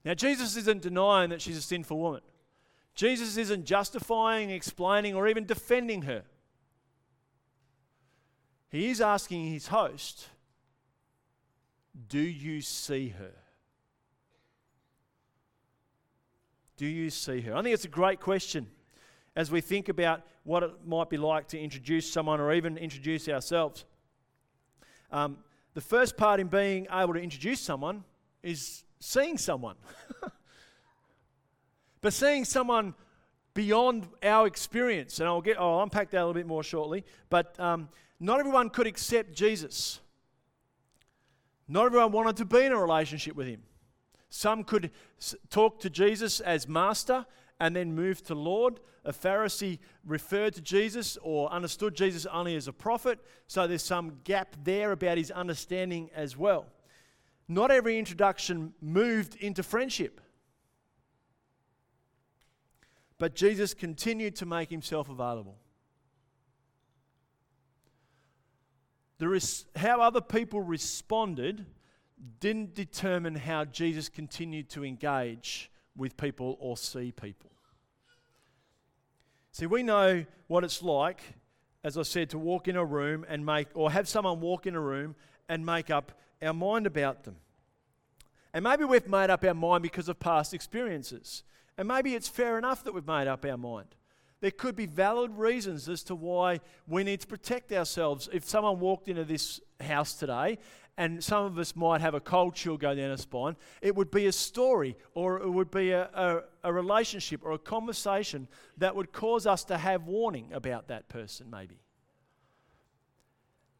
Now, 0.04 0.14
Jesus 0.14 0.56
isn't 0.56 0.82
denying 0.82 1.30
that 1.30 1.40
she's 1.40 1.56
a 1.56 1.62
sinful 1.62 1.98
woman. 1.98 2.20
Jesus 2.94 3.36
isn't 3.36 3.64
justifying, 3.64 4.50
explaining, 4.50 5.14
or 5.14 5.26
even 5.28 5.46
defending 5.46 6.02
her. 6.02 6.22
He 8.68 8.90
is 8.90 9.00
asking 9.00 9.46
his 9.46 9.68
host 9.68 10.28
do 12.08 12.18
you 12.18 12.60
see 12.60 13.08
her? 13.10 13.30
Do 16.76 16.86
you 16.86 17.08
see 17.08 17.40
her? 17.42 17.56
I 17.56 17.62
think 17.62 17.72
it's 17.72 17.84
a 17.84 17.88
great 17.88 18.20
question 18.20 18.66
as 19.36 19.50
we 19.50 19.60
think 19.60 19.88
about 19.88 20.22
what 20.42 20.62
it 20.62 20.72
might 20.84 21.08
be 21.08 21.16
like 21.16 21.48
to 21.48 21.58
introduce 21.58 22.12
someone 22.12 22.40
or 22.40 22.52
even 22.52 22.76
introduce 22.76 23.28
ourselves. 23.28 23.84
Um, 25.12 25.38
the 25.74 25.80
first 25.80 26.16
part 26.16 26.40
in 26.40 26.48
being 26.48 26.86
able 26.92 27.14
to 27.14 27.20
introduce 27.20 27.60
someone 27.60 28.04
is 28.42 28.82
seeing 29.04 29.36
someone. 29.36 29.76
but 32.00 32.12
seeing 32.12 32.44
someone 32.44 32.94
beyond 33.52 34.08
our 34.22 34.46
experience, 34.46 35.20
and 35.20 35.28
I'll 35.28 35.42
get 35.42 35.60
I'll 35.60 35.82
unpack 35.82 36.10
that 36.10 36.18
a 36.18 36.24
little 36.26 36.34
bit 36.34 36.46
more 36.46 36.62
shortly. 36.62 37.04
But 37.28 37.58
um, 37.60 37.88
not 38.18 38.40
everyone 38.40 38.70
could 38.70 38.86
accept 38.86 39.32
Jesus. 39.32 40.00
Not 41.68 41.86
everyone 41.86 42.12
wanted 42.12 42.36
to 42.38 42.44
be 42.44 42.64
in 42.64 42.72
a 42.72 42.78
relationship 42.78 43.36
with 43.36 43.46
him. 43.46 43.62
Some 44.30 44.64
could 44.64 44.90
talk 45.50 45.80
to 45.80 45.90
Jesus 45.90 46.40
as 46.40 46.66
master 46.66 47.24
and 47.60 47.76
then 47.76 47.94
move 47.94 48.22
to 48.24 48.34
Lord. 48.34 48.80
A 49.04 49.12
Pharisee 49.12 49.78
referred 50.04 50.54
to 50.54 50.60
Jesus 50.62 51.16
or 51.22 51.50
understood 51.52 51.94
Jesus 51.94 52.26
only 52.26 52.56
as 52.56 52.68
a 52.68 52.72
prophet, 52.72 53.18
so 53.46 53.66
there's 53.66 53.82
some 53.82 54.18
gap 54.24 54.56
there 54.64 54.92
about 54.92 55.18
his 55.18 55.30
understanding 55.30 56.10
as 56.14 56.36
well. 56.36 56.66
Not 57.48 57.70
every 57.70 57.98
introduction 57.98 58.72
moved 58.80 59.36
into 59.36 59.62
friendship. 59.62 60.20
But 63.18 63.34
Jesus 63.34 63.74
continued 63.74 64.36
to 64.36 64.46
make 64.46 64.70
himself 64.70 65.08
available. 65.08 65.58
The 69.18 69.64
how 69.76 70.00
other 70.00 70.20
people 70.20 70.60
responded 70.60 71.66
didn't 72.40 72.74
determine 72.74 73.34
how 73.34 73.64
Jesus 73.64 74.08
continued 74.08 74.68
to 74.70 74.84
engage 74.84 75.70
with 75.96 76.16
people 76.16 76.56
or 76.58 76.76
see 76.76 77.12
people. 77.12 77.50
See, 79.52 79.66
we 79.66 79.82
know 79.84 80.24
what 80.48 80.64
it's 80.64 80.82
like, 80.82 81.20
as 81.84 81.96
I 81.96 82.02
said, 82.02 82.30
to 82.30 82.38
walk 82.38 82.66
in 82.66 82.76
a 82.76 82.84
room 82.84 83.24
and 83.28 83.46
make, 83.46 83.68
or 83.74 83.92
have 83.92 84.08
someone 84.08 84.40
walk 84.40 84.66
in 84.66 84.74
a 84.74 84.80
room 84.80 85.14
and 85.48 85.64
make 85.64 85.90
up 85.90 86.12
our 86.42 86.52
mind 86.52 86.86
about 86.86 87.24
them. 87.24 87.36
And 88.52 88.62
maybe 88.62 88.84
we've 88.84 89.08
made 89.08 89.30
up 89.30 89.44
our 89.44 89.54
mind 89.54 89.82
because 89.82 90.08
of 90.08 90.20
past 90.20 90.54
experiences. 90.54 91.42
And 91.76 91.88
maybe 91.88 92.14
it's 92.14 92.28
fair 92.28 92.56
enough 92.56 92.84
that 92.84 92.94
we've 92.94 93.06
made 93.06 93.26
up 93.26 93.44
our 93.44 93.56
mind. 93.56 93.96
There 94.40 94.50
could 94.50 94.76
be 94.76 94.86
valid 94.86 95.32
reasons 95.32 95.88
as 95.88 96.02
to 96.04 96.14
why 96.14 96.60
we 96.86 97.02
need 97.02 97.20
to 97.20 97.26
protect 97.26 97.72
ourselves. 97.72 98.28
If 98.32 98.44
someone 98.44 98.78
walked 98.78 99.08
into 99.08 99.24
this 99.24 99.60
house 99.80 100.14
today 100.14 100.58
and 100.96 101.24
some 101.24 101.46
of 101.46 101.58
us 101.58 101.74
might 101.74 102.00
have 102.00 102.14
a 102.14 102.20
cold 102.20 102.54
chill 102.54 102.76
go 102.76 102.94
down 102.94 103.10
our 103.10 103.16
spine, 103.16 103.56
it 103.80 103.96
would 103.96 104.10
be 104.10 104.26
a 104.26 104.32
story 104.32 104.96
or 105.14 105.40
it 105.40 105.50
would 105.50 105.70
be 105.70 105.90
a, 105.90 106.10
a, 106.14 106.42
a, 106.62 106.72
relationship 106.72 107.40
or 107.42 107.52
a 107.52 107.58
conversation 107.58 108.46
that 108.76 108.94
would 108.94 109.12
cause 109.12 109.46
us 109.46 109.64
to 109.64 109.78
have 109.78 110.06
warning 110.06 110.52
about 110.52 110.88
that 110.88 111.08
person, 111.08 111.50
maybe. 111.50 111.78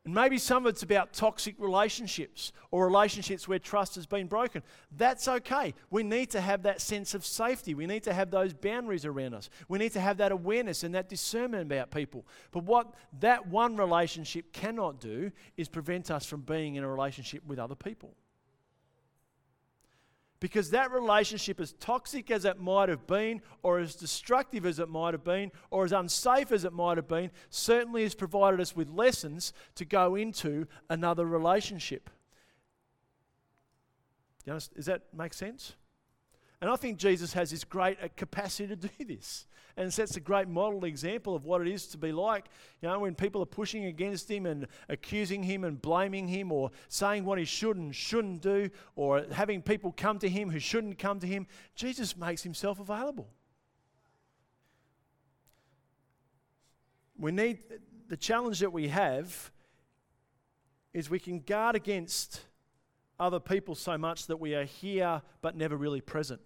And 0.04 0.14
maybe 0.14 0.36
some 0.36 0.66
of 0.66 0.70
it's 0.70 0.82
about 0.82 1.14
toxic 1.14 1.54
relationships 1.58 2.52
or 2.70 2.86
relationships 2.86 3.48
where 3.48 3.58
trust 3.58 3.94
has 3.94 4.04
been 4.04 4.26
broken. 4.26 4.62
That's 4.94 5.28
okay. 5.28 5.72
We 5.90 6.02
need 6.02 6.30
to 6.30 6.42
have 6.42 6.62
that 6.64 6.82
sense 6.82 7.14
of 7.14 7.24
safety. 7.24 7.74
We 7.74 7.86
need 7.86 8.02
to 8.02 8.12
have 8.12 8.30
those 8.30 8.52
boundaries 8.52 9.06
around 9.06 9.32
us. 9.32 9.48
We 9.66 9.78
need 9.78 9.92
to 9.92 10.00
have 10.00 10.18
that 10.18 10.30
awareness 10.30 10.82
and 10.82 10.94
that 10.94 11.08
discernment 11.08 11.62
about 11.62 11.90
people. 11.90 12.26
But 12.52 12.64
what 12.64 12.92
that 13.20 13.46
one 13.46 13.76
relationship 13.76 14.52
cannot 14.52 15.00
do 15.00 15.32
is 15.56 15.68
prevent 15.68 16.10
us 16.10 16.26
from 16.26 16.42
being 16.42 16.74
in 16.74 16.84
a 16.84 16.88
relationship 16.88 17.42
with 17.46 17.58
other 17.58 17.74
people. 17.74 18.14
Because 20.40 20.70
that 20.70 20.90
relationship, 20.90 21.60
as 21.60 21.72
toxic 21.74 22.30
as 22.30 22.44
it 22.44 22.60
might 22.60 22.88
have 22.88 23.06
been, 23.06 23.40
or 23.62 23.78
as 23.78 23.94
destructive 23.94 24.66
as 24.66 24.78
it 24.78 24.88
might 24.88 25.14
have 25.14 25.24
been, 25.24 25.50
or 25.70 25.84
as 25.84 25.92
unsafe 25.92 26.52
as 26.52 26.64
it 26.64 26.72
might 26.72 26.98
have 26.98 27.08
been, 27.08 27.30
certainly 27.48 28.02
has 28.02 28.14
provided 28.14 28.60
us 28.60 28.76
with 28.76 28.90
lessons 28.90 29.52
to 29.74 29.84
go 29.84 30.16
into 30.16 30.66
another 30.90 31.24
relationship. 31.24 32.10
Does 34.44 34.68
that 34.76 35.02
make 35.14 35.32
sense? 35.32 35.74
And 36.64 36.72
I 36.72 36.76
think 36.76 36.96
Jesus 36.96 37.34
has 37.34 37.50
this 37.50 37.62
great 37.62 37.98
uh, 38.02 38.08
capacity 38.16 38.68
to 38.68 38.76
do 38.88 39.04
this 39.04 39.44
and 39.76 39.92
sets 39.92 40.16
a 40.16 40.20
great 40.20 40.48
model 40.48 40.86
example 40.86 41.36
of 41.36 41.44
what 41.44 41.60
it 41.60 41.68
is 41.68 41.86
to 41.88 41.98
be 41.98 42.10
like. 42.10 42.46
You 42.80 42.88
know, 42.88 43.00
when 43.00 43.14
people 43.14 43.42
are 43.42 43.44
pushing 43.44 43.84
against 43.84 44.30
him 44.30 44.46
and 44.46 44.66
accusing 44.88 45.42
him 45.42 45.64
and 45.64 45.82
blaming 45.82 46.26
him 46.26 46.50
or 46.50 46.70
saying 46.88 47.26
what 47.26 47.38
he 47.38 47.44
should 47.44 47.76
and 47.76 47.94
shouldn't 47.94 48.40
do 48.40 48.70
or 48.96 49.26
having 49.30 49.60
people 49.60 49.92
come 49.94 50.18
to 50.20 50.26
him 50.26 50.48
who 50.48 50.58
shouldn't 50.58 50.98
come 50.98 51.20
to 51.20 51.26
him, 51.26 51.46
Jesus 51.74 52.16
makes 52.16 52.42
himself 52.42 52.80
available. 52.80 53.28
We 57.18 57.30
need 57.30 57.58
the 58.08 58.16
challenge 58.16 58.60
that 58.60 58.72
we 58.72 58.88
have 58.88 59.52
is 60.94 61.10
we 61.10 61.18
can 61.18 61.40
guard 61.40 61.76
against 61.76 62.40
other 63.20 63.38
people 63.38 63.74
so 63.74 63.98
much 63.98 64.28
that 64.28 64.38
we 64.38 64.54
are 64.54 64.64
here 64.64 65.20
but 65.42 65.58
never 65.58 65.76
really 65.76 66.00
present. 66.00 66.40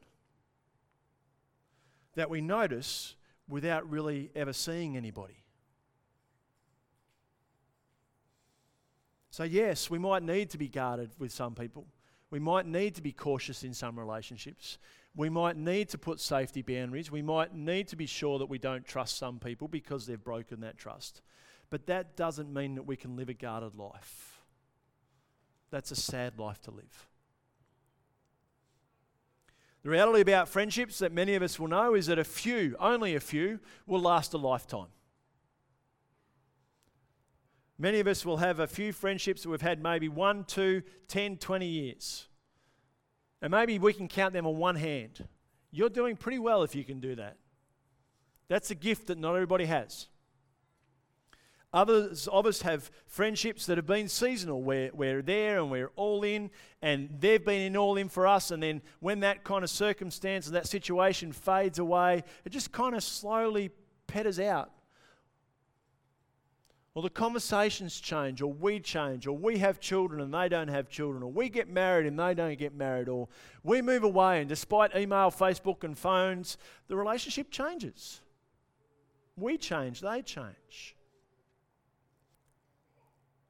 That 2.19 2.29
we 2.29 2.41
notice 2.41 3.15
without 3.49 3.89
really 3.89 4.33
ever 4.35 4.53
seeing 4.53 4.97
anybody. 4.97 5.45
So, 9.31 9.45
yes, 9.45 9.89
we 9.89 10.01
might 10.01 10.25
need 10.25 10.51
to 10.51 10.59
be 10.59 10.67
guarded 10.67 11.13
with 11.21 11.31
some 11.31 11.55
people. 11.55 11.87
We 12.33 12.41
might 12.41 12.67
need 12.67 12.97
to 12.97 13.03
be 13.03 13.13
cautious 13.13 13.63
in 13.63 13.73
some 13.73 13.97
relationships. 13.97 14.79
We 15.15 15.31
might 15.31 15.57
need 15.57 15.91
to 15.91 15.99
put 15.99 16.19
safety 16.19 16.61
boundaries. 16.61 17.09
We 17.09 17.23
might 17.23 17.55
need 17.55 17.87
to 17.87 17.97
be 17.97 18.07
sure 18.07 18.41
that 18.41 18.49
we 18.49 18.59
don't 18.59 18.85
trust 18.85 19.17
some 19.17 19.39
people 19.39 19.69
because 19.69 20.05
they've 20.05 20.21
broken 20.21 20.63
that 20.63 20.77
trust. 20.77 21.23
But 21.71 21.87
that 21.87 22.17
doesn't 22.17 22.53
mean 22.53 22.75
that 22.75 22.83
we 22.83 22.97
can 22.97 23.15
live 23.15 23.29
a 23.29 23.35
guarded 23.35 23.77
life. 23.77 24.41
That's 25.71 25.93
a 25.93 25.97
sad 25.97 26.37
life 26.37 26.61
to 26.63 26.73
live. 26.73 27.07
The 29.89 29.93
reality 29.93 30.21
about 30.21 30.51
friendships 30.51 30.99
that 30.99 31.13
many 31.13 31.35
of 31.35 31.43
us 31.43 31.59
will 31.59 31.69
know 31.69 31.95
is 31.95 32.09
that 32.09 32.19
a 32.19 32.25
few, 32.25 32.77
only 32.79 33.15
a 33.15 33.21
few, 33.21 33.59
will 33.87 34.03
last 34.03 34.35
a 34.35 34.37
lifetime. 34.37 34.89
Many 37.79 37.99
of 37.99 38.07
us 38.07 38.23
will 38.23 38.37
have 38.37 38.61
a 38.61 38.67
few 38.67 38.93
friendships 38.93 39.45
that 39.45 39.49
we've 39.49 39.63
had 39.63 39.83
maybe 39.83 40.11
one, 40.11 40.45
two, 40.45 40.83
ten, 41.09 41.39
twenty 41.39 41.69
years. 41.69 42.29
And 43.41 43.51
maybe 43.51 43.79
we 43.79 43.95
can 43.95 44.09
count 44.09 44.35
them 44.35 44.47
on 44.47 44.59
one 44.59 44.77
hand 44.77 45.27
You're 45.71 45.89
doing 45.89 46.17
pretty 46.17 46.39
well 46.39 46.63
if 46.65 46.75
you 46.75 46.85
can 46.85 47.01
do 47.01 47.15
that. 47.15 47.39
That's 48.49 48.71
a 48.71 48.75
gift 48.75 49.07
that 49.07 49.17
not 49.17 49.37
everybody 49.37 49.65
has. 49.65 50.09
Others 51.73 52.29
of 52.29 52.47
us 52.47 52.63
have 52.63 52.91
friendships 53.07 53.67
that 53.67 53.77
have 53.77 53.87
been 53.87 54.09
seasonal. 54.09 54.63
We're, 54.63 54.91
we're 54.95 55.21
there 55.21 55.59
and 55.59 55.71
we're 55.71 55.91
all 55.97 56.25
in, 56.25 56.51
and 56.81 57.11
they've 57.21 57.45
been 57.45 57.61
in 57.61 57.77
all 57.77 57.99
in 57.99 58.09
for 58.09 58.27
us. 58.27 58.51
And 58.51 58.63
then 58.63 58.81
when 59.01 59.21
that 59.21 59.45
kind 59.45 59.63
of 59.63 59.69
circumstance 59.69 60.47
and 60.47 60.57
that 60.57 60.67
situation 60.67 61.31
fades 61.31 61.79
away, 61.79 62.25
it 62.47 62.51
just 62.51 62.73
kind 62.73 62.95
of 62.95 63.03
slowly 63.03 63.71
petters 64.07 64.41
out. 64.41 64.71
Or 66.95 67.03
the 67.03 67.11
conversations 67.11 68.01
change, 68.01 68.41
or 68.41 68.51
we 68.51 68.81
change, 68.81 69.27
or 69.27 69.37
we 69.37 69.59
have 69.59 69.79
children 69.79 70.23
and 70.23 70.33
they 70.33 70.49
don't 70.49 70.69
have 70.69 70.89
children, 70.89 71.23
or 71.23 71.31
we 71.31 71.51
get 71.51 71.69
married 71.69 72.07
and 72.07 72.19
they 72.19 72.33
don't 72.35 72.59
get 72.59 72.75
married, 72.75 73.09
or 73.09 73.29
we 73.63 73.83
move 73.83 74.05
away, 74.05 74.41
and 74.41 74.49
despite 74.49 74.97
email, 74.97 75.31
Facebook, 75.31 75.85
and 75.85 75.97
phones, 75.97 76.57
the 76.89 76.97
relationship 76.97 77.51
changes. 77.51 78.23
We 79.37 79.59
change, 79.59 80.01
they 80.01 80.23
change. 80.23 80.97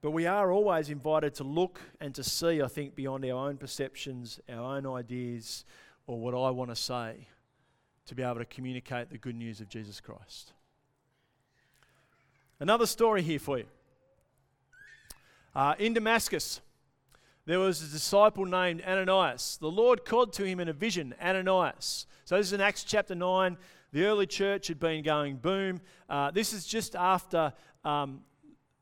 But 0.01 0.13
we 0.13 0.27
are 0.27 0.53
always 0.53 0.91
invited 0.91 1.35
to 1.35 1.45
look 1.45 1.81
and 2.01 2.15
to 2.15 2.23
see, 2.23 2.63
I 2.63 2.69
think, 2.69 2.95
beyond 2.95 3.25
our 3.25 3.49
own 3.49 3.57
perceptions, 3.57 4.39
our 4.49 4.77
own 4.77 4.87
ideas, 4.87 5.65
or 6.07 6.21
what 6.21 6.35
I 6.35 6.51
want 6.51 6.71
to 6.71 6.77
say, 6.77 7.27
to 8.07 8.15
be 8.15 8.23
able 8.23 8.37
to 8.37 8.45
communicate 8.45 9.11
the 9.11 9.19
good 9.19 9.35
news 9.35 9.61
of 9.61 9.69
Jesus 9.69 10.01
Christ. 10.01 10.53
Another 12.61 12.87
story 12.87 13.23
here 13.23 13.41
for 13.41 13.59
you. 13.59 13.67
Uh, 15.55 15.75
in 15.79 15.95
Damascus, 15.95 16.61
there 17.45 17.59
was 17.59 17.83
a 17.83 17.87
disciple 17.87 18.45
named 18.45 18.83
Ananias. 18.87 19.59
The 19.61 19.71
Lord 19.71 20.05
called 20.05 20.33
to 20.35 20.45
him 20.45 20.61
in 20.61 20.69
a 20.69 20.73
vision, 20.73 21.15
Ananias. 21.21 22.07
So 22.25 22.37
this 22.37 22.47
is 22.49 22.53
in 22.53 22.61
Acts 22.61 22.85
chapter 22.85 23.15
9. 23.15 23.57
The 23.93 24.05
early 24.05 24.27
church 24.27 24.69
had 24.69 24.79
been 24.79 25.03
going 25.03 25.37
boom. 25.37 25.81
Uh, 26.09 26.31
this 26.31 26.53
is 26.53 26.67
just 26.67 26.95
after 26.95 27.53
um, 27.85 28.21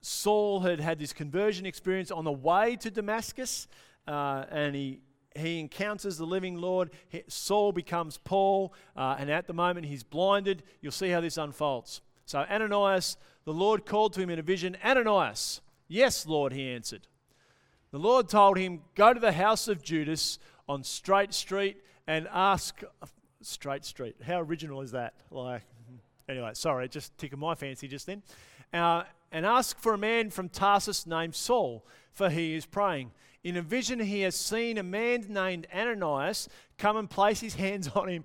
Saul 0.01 0.61
had 0.61 0.81
had 0.81 0.99
this 0.99 1.13
conversion 1.13 1.67
experience 1.67 2.11
on 2.11 2.25
the 2.25 2.33
way 2.33 2.77
to 2.77 2.91
Damascus, 2.91 3.67
uh, 4.07 4.45
and 4.51 4.75
he 4.75 5.01
he 5.35 5.61
encounters 5.61 6.17
the 6.17 6.25
living 6.25 6.57
Lord. 6.57 6.91
He, 7.09 7.23
Saul 7.29 7.73
becomes 7.73 8.19
Paul, 8.19 8.73
uh, 8.97 9.17
and 9.19 9.31
at 9.31 9.47
the 9.47 9.53
moment 9.53 9.87
he's 9.87 10.03
blinded. 10.03 10.63
You'll 10.81 10.93
see 10.93 11.11
how 11.11 11.21
this 11.21 11.37
unfolds. 11.37 12.01
So, 12.25 12.41
Ananias, 12.41 13.17
the 13.45 13.53
Lord 13.53 13.87
called 13.87 14.15
to 14.15 14.21
him 14.21 14.31
in 14.31 14.39
a 14.39 14.43
vision, 14.43 14.77
Ananias. 14.85 15.61
Yes, 15.89 16.27
Lord, 16.27 16.53
he 16.53 16.69
answered. 16.71 17.07
The 17.93 17.99
Lord 17.99 18.29
told 18.29 18.59
him, 18.59 18.81
Go 18.95 19.15
to 19.15 19.21
the 19.21 19.33
house 19.33 19.69
of 19.69 19.83
Judas 19.83 20.39
on 20.69 20.83
Straight 20.83 21.33
Street 21.33 21.83
and 22.07 22.29
ask. 22.33 22.83
Straight 23.43 23.85
Street. 23.85 24.17
How 24.27 24.41
original 24.41 24.81
is 24.81 24.91
that? 24.91 25.15
Like, 25.31 25.63
anyway, 26.29 26.51
sorry, 26.55 26.89
just 26.89 27.17
tickled 27.17 27.41
my 27.41 27.55
fancy 27.55 27.87
just 27.87 28.07
then. 28.07 28.23
Uh, 28.77 29.05
and 29.33 29.47
ask 29.47 29.79
for 29.79 29.95
a 29.95 29.99
man 29.99 30.31
from 30.31 30.49
Tarsus 30.49 31.07
named 31.07 31.35
Saul, 31.35 31.85
for 32.13 32.29
he 32.29 32.55
is 32.55 32.67
praying. 32.67 33.11
In 33.43 33.57
a 33.57 33.63
vision, 33.63 34.01
he 34.01 34.21
has 34.21 34.37
seen 34.37 34.77
a 34.77 34.83
man 34.83 35.27
named 35.29 35.67
Ananias 35.75 36.49
come 36.77 36.97
and 36.97 37.09
place 37.09 37.41
his 37.41 37.55
hands 37.55 37.89
on 37.95 38.09
him 38.09 38.25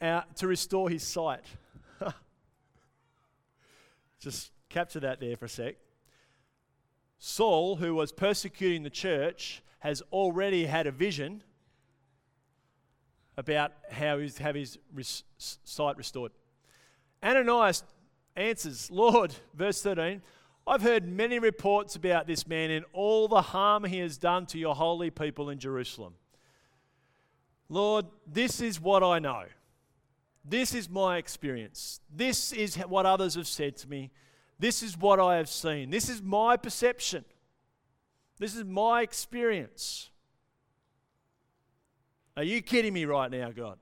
uh, 0.00 0.22
to 0.36 0.46
restore 0.46 0.90
his 0.90 1.02
sight. 1.02 1.44
Just 4.20 4.50
capture 4.68 5.00
that 5.00 5.20
there 5.20 5.36
for 5.36 5.46
a 5.46 5.48
sec. 5.48 5.76
Saul, 7.18 7.76
who 7.76 7.94
was 7.94 8.12
persecuting 8.12 8.82
the 8.82 8.90
church, 8.90 9.62
has 9.78 10.02
already 10.12 10.66
had 10.66 10.86
a 10.86 10.92
vision 10.92 11.42
about 13.36 13.72
how 13.90 14.18
he's 14.18 14.38
have 14.38 14.54
his 14.54 14.78
res- 14.92 15.24
sight 15.38 15.96
restored. 15.96 16.32
Ananias 17.22 17.84
answers, 18.36 18.90
Lord, 18.90 19.34
verse 19.54 19.82
13, 19.82 20.22
I've 20.66 20.82
heard 20.82 21.08
many 21.08 21.38
reports 21.38 21.96
about 21.96 22.26
this 22.26 22.46
man 22.46 22.70
and 22.70 22.84
all 22.92 23.28
the 23.28 23.42
harm 23.42 23.84
he 23.84 23.98
has 23.98 24.16
done 24.16 24.46
to 24.46 24.58
your 24.58 24.74
holy 24.74 25.10
people 25.10 25.50
in 25.50 25.58
Jerusalem. 25.58 26.14
Lord, 27.68 28.06
this 28.26 28.60
is 28.60 28.80
what 28.80 29.02
I 29.02 29.18
know. 29.18 29.44
This 30.44 30.74
is 30.74 30.88
my 30.88 31.16
experience. 31.18 32.00
This 32.14 32.52
is 32.52 32.76
what 32.76 33.06
others 33.06 33.34
have 33.34 33.46
said 33.46 33.76
to 33.78 33.88
me. 33.88 34.10
This 34.58 34.82
is 34.82 34.96
what 34.96 35.18
I 35.18 35.36
have 35.36 35.48
seen. 35.48 35.90
This 35.90 36.08
is 36.08 36.22
my 36.22 36.56
perception. 36.56 37.24
This 38.38 38.54
is 38.54 38.64
my 38.64 39.02
experience. 39.02 40.10
Are 42.36 42.44
you 42.44 42.62
kidding 42.62 42.92
me 42.92 43.04
right 43.04 43.30
now, 43.30 43.50
God? 43.50 43.78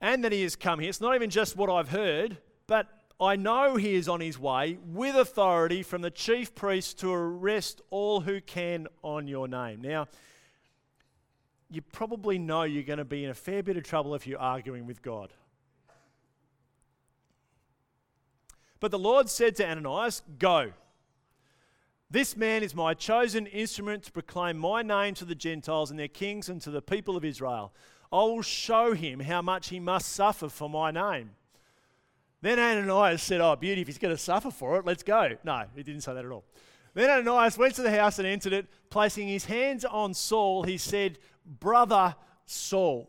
And 0.00 0.24
that 0.24 0.32
he 0.32 0.42
has 0.42 0.56
come 0.56 0.78
here. 0.80 0.88
It's 0.88 1.00
not 1.00 1.14
even 1.14 1.30
just 1.30 1.56
what 1.56 1.70
I've 1.70 1.90
heard, 1.90 2.38
but 2.66 2.88
I 3.20 3.36
know 3.36 3.76
he 3.76 3.94
is 3.94 4.08
on 4.08 4.20
his 4.20 4.38
way 4.38 4.78
with 4.84 5.14
authority 5.14 5.82
from 5.82 6.00
the 6.00 6.10
chief 6.10 6.54
priest 6.54 6.98
to 7.00 7.12
arrest 7.12 7.82
all 7.90 8.22
who 8.22 8.40
can 8.40 8.86
on 9.02 9.28
your 9.28 9.46
name. 9.46 9.82
Now, 9.82 10.08
you 11.70 11.82
probably 11.82 12.38
know 12.38 12.62
you're 12.62 12.82
going 12.82 12.98
to 12.98 13.04
be 13.04 13.24
in 13.24 13.30
a 13.30 13.34
fair 13.34 13.62
bit 13.62 13.76
of 13.76 13.84
trouble 13.84 14.14
if 14.14 14.26
you're 14.26 14.40
arguing 14.40 14.86
with 14.86 15.02
God. 15.02 15.32
But 18.80 18.90
the 18.90 18.98
Lord 18.98 19.28
said 19.28 19.54
to 19.56 19.68
Ananias, 19.68 20.22
Go. 20.38 20.72
This 22.10 22.36
man 22.36 22.64
is 22.64 22.74
my 22.74 22.94
chosen 22.94 23.46
instrument 23.46 24.04
to 24.04 24.12
proclaim 24.12 24.58
my 24.58 24.82
name 24.82 25.14
to 25.14 25.24
the 25.24 25.34
Gentiles 25.34 25.90
and 25.90 26.00
their 26.00 26.08
kings 26.08 26.48
and 26.48 26.60
to 26.62 26.70
the 26.70 26.82
people 26.82 27.16
of 27.16 27.24
Israel. 27.24 27.72
I 28.12 28.22
will 28.22 28.42
show 28.42 28.92
him 28.92 29.20
how 29.20 29.40
much 29.42 29.68
he 29.68 29.78
must 29.78 30.12
suffer 30.12 30.48
for 30.48 30.68
my 30.68 30.90
name. 30.90 31.30
Then 32.42 32.58
Ananias 32.58 33.22
said, 33.22 33.40
Oh, 33.40 33.54
beauty, 33.54 33.82
if 33.82 33.86
he's 33.86 33.98
going 33.98 34.14
to 34.14 34.20
suffer 34.20 34.50
for 34.50 34.78
it, 34.78 34.86
let's 34.86 35.02
go. 35.02 35.36
No, 35.44 35.64
he 35.76 35.82
didn't 35.82 36.00
say 36.02 36.14
that 36.14 36.24
at 36.24 36.30
all. 36.30 36.44
Then 36.94 37.10
Ananias 37.10 37.56
went 37.56 37.74
to 37.76 37.82
the 37.82 37.90
house 37.90 38.18
and 38.18 38.26
entered 38.26 38.52
it. 38.52 38.66
Placing 38.88 39.28
his 39.28 39.44
hands 39.44 39.84
on 39.84 40.14
Saul, 40.14 40.64
he 40.64 40.78
said, 40.78 41.18
Brother 41.44 42.16
Saul. 42.46 43.08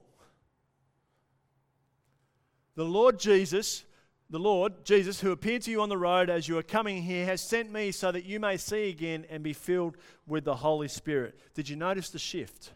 The 2.76 2.86
Lord 2.86 3.20
Jesus, 3.20 3.86
the 4.30 4.40
Lord 4.40 4.86
Jesus, 4.86 5.20
who 5.20 5.32
appeared 5.32 5.64
to 5.64 5.72
you 5.72 5.82
on 5.82 5.90
the 5.90 5.98
road 5.98 6.30
as 6.30 6.48
you 6.48 6.56
were 6.56 6.64
coming 6.64 7.02
here, 7.02 7.26
has 7.26 7.42
sent 7.42 7.72
me 7.72 7.92
so 7.92 8.12
that 8.12 8.26
you 8.26 8.40
may 8.40 8.58
see 8.58 8.90
again 8.90 9.26
and 9.30 9.44
be 9.44 9.54
filled 9.54 9.98
with 10.28 10.46
the 10.46 10.56
Holy 10.56 10.88
Spirit. 10.88 11.38
Did 11.54 11.68
you 11.68 11.76
notice 11.76 12.10
the 12.10 12.20
shift? 12.20 12.72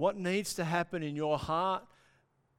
What 0.00 0.16
needs 0.16 0.54
to 0.54 0.64
happen 0.64 1.02
in 1.02 1.14
your 1.14 1.36
heart 1.36 1.84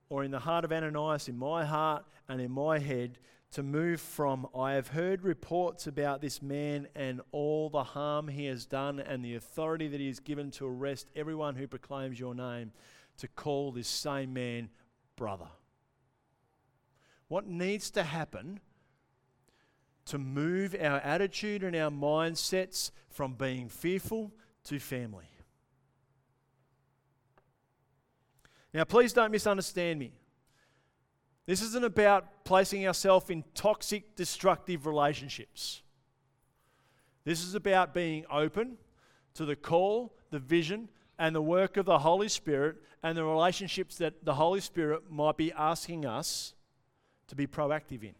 or 0.09 0.23
in 0.23 0.29
the 0.29 0.37
heart 0.37 0.63
of 0.63 0.71
Ananias, 0.71 1.27
in 1.27 1.39
my 1.39 1.65
heart 1.65 2.05
and 2.29 2.39
in 2.39 2.51
my 2.51 2.77
head, 2.77 3.17
to 3.53 3.63
move 3.63 3.99
from 3.99 4.45
I 4.55 4.73
have 4.73 4.89
heard 4.89 5.23
reports 5.23 5.87
about 5.87 6.21
this 6.21 6.43
man 6.43 6.87
and 6.93 7.19
all 7.31 7.71
the 7.71 7.81
harm 7.83 8.27
he 8.27 8.45
has 8.45 8.67
done 8.67 8.99
and 8.99 9.25
the 9.25 9.33
authority 9.33 9.87
that 9.87 9.99
he 9.99 10.05
has 10.05 10.19
given 10.19 10.51
to 10.51 10.67
arrest 10.67 11.09
everyone 11.15 11.55
who 11.55 11.65
proclaims 11.65 12.19
your 12.19 12.35
name, 12.35 12.73
to 13.17 13.27
call 13.27 13.71
this 13.71 13.87
same 13.87 14.33
man 14.33 14.69
brother. 15.15 15.49
What 17.27 17.47
needs 17.47 17.89
to 17.89 18.03
happen 18.03 18.59
to 20.05 20.19
move 20.19 20.75
our 20.79 20.99
attitude 20.99 21.63
and 21.63 21.75
our 21.75 21.89
mindsets 21.89 22.91
from 23.09 23.33
being 23.33 23.67
fearful 23.67 24.31
to 24.65 24.77
family? 24.77 25.30
Now, 28.73 28.83
please 28.85 29.13
don't 29.13 29.31
misunderstand 29.31 29.99
me. 29.99 30.13
This 31.45 31.61
isn't 31.61 31.83
about 31.83 32.45
placing 32.45 32.87
ourselves 32.87 33.29
in 33.29 33.43
toxic, 33.53 34.15
destructive 34.15 34.85
relationships. 34.85 35.81
This 37.23 37.43
is 37.43 37.55
about 37.55 37.93
being 37.93 38.25
open 38.31 38.77
to 39.33 39.45
the 39.45 39.55
call, 39.55 40.15
the 40.29 40.39
vision, 40.39 40.89
and 41.19 41.35
the 41.35 41.41
work 41.41 41.77
of 41.77 41.85
the 41.85 41.99
Holy 41.99 42.29
Spirit 42.29 42.77
and 43.03 43.17
the 43.17 43.23
relationships 43.23 43.97
that 43.97 44.25
the 44.25 44.35
Holy 44.35 44.59
Spirit 44.59 45.03
might 45.09 45.37
be 45.37 45.51
asking 45.51 46.05
us 46.05 46.53
to 47.27 47.35
be 47.35 47.47
proactive 47.47 48.03
in. 48.03 48.15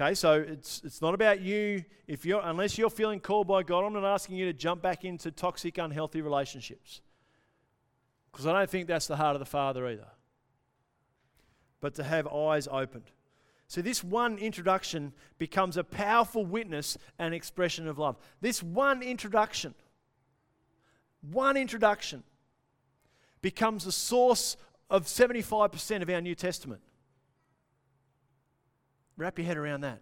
Okay, 0.00 0.14
so 0.14 0.34
it's, 0.34 0.80
it's 0.84 1.02
not 1.02 1.12
about 1.12 1.40
you. 1.40 1.84
If 2.06 2.24
you're, 2.24 2.40
unless 2.44 2.78
you're 2.78 2.88
feeling 2.88 3.18
called 3.18 3.48
by 3.48 3.64
God, 3.64 3.84
I'm 3.84 3.92
not 3.92 4.04
asking 4.04 4.36
you 4.36 4.44
to 4.44 4.52
jump 4.52 4.80
back 4.80 5.04
into 5.04 5.32
toxic, 5.32 5.76
unhealthy 5.76 6.20
relationships. 6.20 7.00
Because 8.30 8.46
I 8.46 8.52
don't 8.52 8.70
think 8.70 8.86
that's 8.86 9.08
the 9.08 9.16
heart 9.16 9.34
of 9.34 9.40
the 9.40 9.46
Father 9.46 9.88
either. 9.88 10.06
But 11.80 11.96
to 11.96 12.04
have 12.04 12.28
eyes 12.28 12.68
opened. 12.70 13.10
So, 13.66 13.82
this 13.82 14.04
one 14.04 14.38
introduction 14.38 15.12
becomes 15.36 15.76
a 15.76 15.84
powerful 15.84 16.46
witness 16.46 16.96
and 17.18 17.34
expression 17.34 17.88
of 17.88 17.98
love. 17.98 18.16
This 18.40 18.62
one 18.62 19.02
introduction, 19.02 19.74
one 21.20 21.56
introduction, 21.56 22.22
becomes 23.42 23.84
the 23.84 23.92
source 23.92 24.56
of 24.90 25.04
75% 25.04 26.02
of 26.02 26.08
our 26.08 26.20
New 26.20 26.34
Testament. 26.36 26.80
Wrap 29.18 29.36
your 29.36 29.46
head 29.46 29.56
around 29.56 29.82
that. 29.82 30.00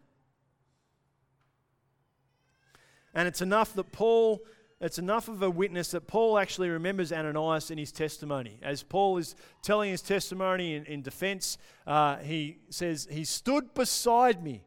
And 3.14 3.26
it's 3.26 3.40
enough 3.40 3.72
that 3.74 3.90
Paul, 3.90 4.42
it's 4.78 4.98
enough 4.98 5.28
of 5.28 5.42
a 5.42 5.48
witness 5.48 5.92
that 5.92 6.06
Paul 6.06 6.38
actually 6.38 6.68
remembers 6.68 7.12
Ananias 7.12 7.70
in 7.70 7.78
his 7.78 7.90
testimony. 7.90 8.58
As 8.62 8.82
Paul 8.82 9.16
is 9.16 9.34
telling 9.62 9.90
his 9.90 10.02
testimony 10.02 10.74
in, 10.74 10.84
in 10.84 11.00
defense, 11.00 11.56
uh, 11.86 12.18
he 12.18 12.58
says, 12.68 13.08
He 13.10 13.24
stood 13.24 13.72
beside 13.72 14.44
me. 14.44 14.64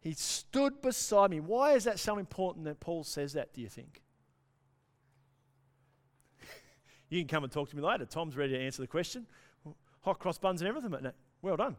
He 0.00 0.14
stood 0.14 0.80
beside 0.80 1.30
me. 1.30 1.40
Why 1.40 1.74
is 1.74 1.84
that 1.84 1.98
so 1.98 2.16
important 2.16 2.64
that 2.64 2.80
Paul 2.80 3.04
says 3.04 3.34
that, 3.34 3.52
do 3.52 3.60
you 3.60 3.68
think? 3.68 4.00
you 7.10 7.20
can 7.20 7.28
come 7.28 7.44
and 7.44 7.52
talk 7.52 7.68
to 7.68 7.76
me 7.76 7.82
later. 7.82 8.06
Tom's 8.06 8.38
ready 8.38 8.54
to 8.54 8.58
answer 8.58 8.80
the 8.80 8.88
question. 8.88 9.26
Hot 10.00 10.18
cross 10.18 10.38
buns 10.38 10.62
and 10.62 10.68
everything, 10.68 10.90
mate. 10.90 11.12
Well 11.42 11.56
done. 11.56 11.76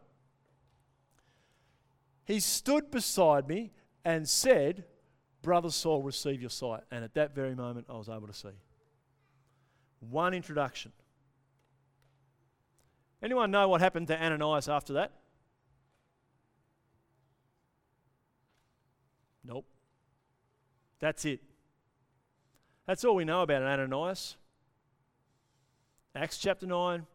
He 2.25 2.39
stood 2.39 2.89
beside 2.91 3.47
me 3.47 3.71
and 4.05 4.27
said, 4.27 4.85
Brother 5.41 5.69
Saul, 5.69 6.01
receive 6.01 6.41
your 6.41 6.49
sight. 6.49 6.81
And 6.91 7.03
at 7.03 7.13
that 7.15 7.35
very 7.35 7.55
moment, 7.55 7.87
I 7.89 7.93
was 7.93 8.09
able 8.09 8.27
to 8.27 8.33
see. 8.33 8.49
One 9.99 10.33
introduction. 10.33 10.91
Anyone 13.21 13.51
know 13.51 13.67
what 13.69 13.81
happened 13.81 14.07
to 14.07 14.21
Ananias 14.21 14.67
after 14.67 14.93
that? 14.93 15.11
Nope. 19.45 19.65
That's 20.99 21.25
it. 21.25 21.41
That's 22.85 23.03
all 23.05 23.15
we 23.15 23.25
know 23.25 23.41
about 23.41 23.61
Ananias. 23.63 24.37
Acts 26.15 26.37
chapter 26.37 26.65
9, 26.65 27.05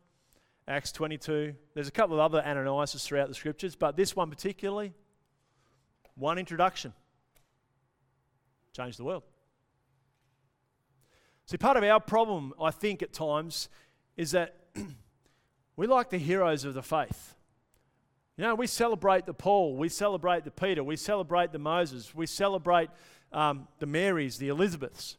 Acts 0.69 0.93
22. 0.93 1.55
There's 1.73 1.89
a 1.89 1.91
couple 1.91 2.15
of 2.15 2.21
other 2.21 2.47
Ananias 2.47 3.03
throughout 3.03 3.29
the 3.29 3.35
scriptures, 3.35 3.75
but 3.75 3.97
this 3.97 4.15
one 4.15 4.29
particularly, 4.29 4.93
one 6.15 6.39
introduction. 6.39 6.93
Changed 8.77 8.99
the 8.99 9.05
world. 9.05 9.23
See, 11.47 11.57
part 11.57 11.79
of 11.79 11.85
our 11.85 12.01
problem, 12.01 12.53
I 12.61 12.71
think, 12.71 13.03
at 13.03 13.15
times, 13.15 13.71
is 14.19 14.33
that 14.33 14.57
we 15.77 15.87
like 15.87 16.11
the 16.11 16.19
heroes 16.19 16.67
of 16.67 16.75
the 16.75 16.83
faith. 16.83 17.35
You 18.37 18.45
know, 18.45 18.55
we 18.55 18.67
celebrate 18.67 19.25
the 19.25 19.33
Paul, 19.33 19.75
we 19.75 19.89
celebrate 19.89 20.45
the 20.45 20.51
Peter, 20.51 20.85
we 20.85 20.97
celebrate 20.97 21.51
the 21.51 21.59
Moses, 21.59 22.15
we 22.15 22.27
celebrate 22.27 22.91
um, 23.33 23.69
the 23.79 23.87
Marys, 23.87 24.37
the 24.37 24.49
Elizabeths. 24.49 25.17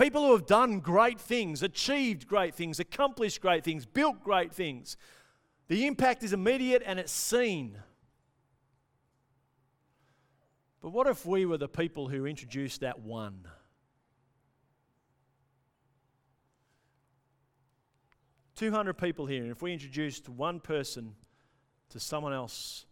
People 0.00 0.24
who 0.24 0.32
have 0.32 0.46
done 0.46 0.80
great 0.80 1.20
things, 1.20 1.62
achieved 1.62 2.26
great 2.26 2.54
things, 2.54 2.80
accomplished 2.80 3.42
great 3.42 3.64
things, 3.64 3.84
built 3.84 4.24
great 4.24 4.50
things. 4.50 4.96
The 5.68 5.86
impact 5.86 6.22
is 6.22 6.32
immediate 6.32 6.82
and 6.86 6.98
it's 6.98 7.12
seen. 7.12 7.76
But 10.80 10.90
what 10.90 11.06
if 11.06 11.26
we 11.26 11.44
were 11.44 11.58
the 11.58 11.68
people 11.68 12.08
who 12.08 12.24
introduced 12.24 12.80
that 12.80 13.00
one? 13.00 13.46
Two 18.56 18.70
hundred 18.70 18.94
people 18.96 19.26
here, 19.26 19.42
and 19.42 19.50
if 19.50 19.60
we 19.60 19.70
introduced 19.70 20.30
one 20.30 20.60
person 20.60 21.14
to 21.90 22.00
someone 22.00 22.32
else, 22.32 22.86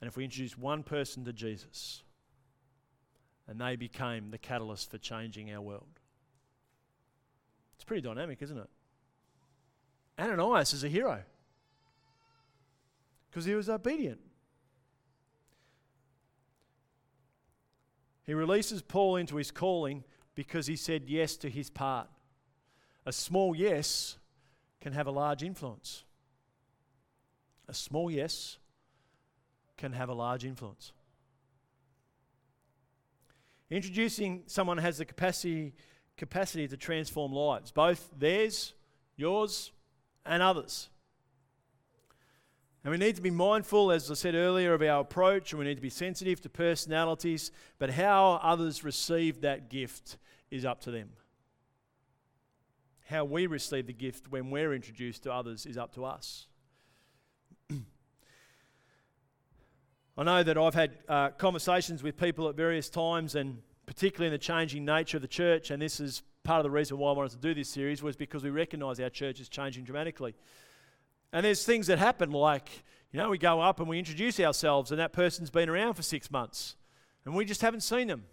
and 0.00 0.08
if 0.08 0.16
we 0.16 0.24
introduced 0.24 0.56
one 0.56 0.82
person 0.82 1.26
to 1.26 1.32
Jesus, 1.34 2.04
and 3.46 3.60
they 3.60 3.76
became 3.76 4.30
the 4.30 4.38
catalyst 4.38 4.90
for 4.90 4.96
changing 4.96 5.52
our 5.52 5.60
world. 5.60 6.00
It's 7.78 7.84
pretty 7.84 8.02
dynamic, 8.02 8.42
isn't 8.42 8.58
it? 8.58 8.68
Ananias 10.18 10.72
is 10.72 10.82
a 10.82 10.88
hero 10.88 11.22
because 13.30 13.44
he 13.44 13.54
was 13.54 13.68
obedient. 13.68 14.18
He 18.24 18.34
releases 18.34 18.82
Paul 18.82 19.14
into 19.14 19.36
his 19.36 19.52
calling 19.52 20.02
because 20.34 20.66
he 20.66 20.74
said 20.74 21.04
yes 21.06 21.36
to 21.36 21.48
his 21.48 21.70
part. 21.70 22.08
A 23.06 23.12
small 23.12 23.54
yes 23.54 24.18
can 24.80 24.92
have 24.92 25.06
a 25.06 25.12
large 25.12 25.44
influence. 25.44 26.02
A 27.68 27.74
small 27.74 28.10
yes 28.10 28.58
can 29.76 29.92
have 29.92 30.08
a 30.08 30.14
large 30.14 30.44
influence. 30.44 30.92
Introducing 33.70 34.42
someone 34.46 34.78
has 34.78 34.98
the 34.98 35.04
capacity 35.04 35.74
capacity 36.18 36.68
to 36.68 36.76
transform 36.76 37.32
lives, 37.32 37.70
both 37.70 38.10
theirs, 38.16 38.74
yours, 39.16 39.72
and 40.26 40.42
others. 40.42 40.90
And 42.84 42.92
we 42.92 42.98
need 42.98 43.16
to 43.16 43.22
be 43.22 43.30
mindful, 43.30 43.90
as 43.90 44.10
I 44.10 44.14
said 44.14 44.34
earlier, 44.34 44.72
of 44.72 44.82
our 44.82 45.00
approach, 45.00 45.52
and 45.52 45.58
we 45.58 45.64
need 45.64 45.74
to 45.76 45.82
be 45.82 45.90
sensitive 45.90 46.40
to 46.42 46.48
personalities, 46.48 47.50
but 47.78 47.90
how 47.90 48.40
others 48.42 48.84
receive 48.84 49.40
that 49.40 49.68
gift 49.68 50.16
is 50.50 50.64
up 50.64 50.80
to 50.82 50.90
them. 50.90 51.10
How 53.06 53.24
we 53.24 53.46
receive 53.46 53.86
the 53.86 53.92
gift 53.92 54.30
when 54.30 54.50
we're 54.50 54.74
introduced 54.74 55.24
to 55.24 55.32
others 55.32 55.66
is 55.66 55.76
up 55.76 55.94
to 55.94 56.04
us. 56.04 56.46
I 60.16 60.22
know 60.22 60.42
that 60.42 60.56
I've 60.56 60.74
had 60.74 60.98
uh, 61.08 61.30
conversations 61.30 62.02
with 62.02 62.16
people 62.16 62.48
at 62.48 62.54
various 62.54 62.88
times, 62.88 63.34
and 63.34 63.62
particularly 63.88 64.26
in 64.26 64.32
the 64.32 64.38
changing 64.38 64.84
nature 64.84 65.16
of 65.16 65.22
the 65.22 65.26
church, 65.26 65.70
and 65.70 65.80
this 65.80 65.98
is 65.98 66.22
part 66.44 66.58
of 66.58 66.64
the 66.64 66.70
reason 66.70 66.98
why 66.98 67.08
I 67.08 67.14
wanted 67.14 67.30
to 67.30 67.38
do 67.38 67.54
this 67.54 67.70
series, 67.70 68.02
was 68.02 68.16
because 68.16 68.44
we 68.44 68.50
recognise 68.50 69.00
our 69.00 69.08
church 69.08 69.40
is 69.40 69.48
changing 69.48 69.84
dramatically. 69.84 70.34
And 71.32 71.46
there's 71.46 71.64
things 71.64 71.86
that 71.86 71.98
happen 71.98 72.30
like, 72.30 72.68
you 73.12 73.18
know, 73.18 73.30
we 73.30 73.38
go 73.38 73.62
up 73.62 73.80
and 73.80 73.88
we 73.88 73.98
introduce 73.98 74.38
ourselves, 74.40 74.90
and 74.90 75.00
that 75.00 75.14
person's 75.14 75.48
been 75.48 75.70
around 75.70 75.94
for 75.94 76.02
six 76.02 76.30
months, 76.30 76.76
and 77.24 77.34
we 77.34 77.46
just 77.46 77.62
haven't 77.62 77.80
seen 77.80 78.08
them. 78.08 78.26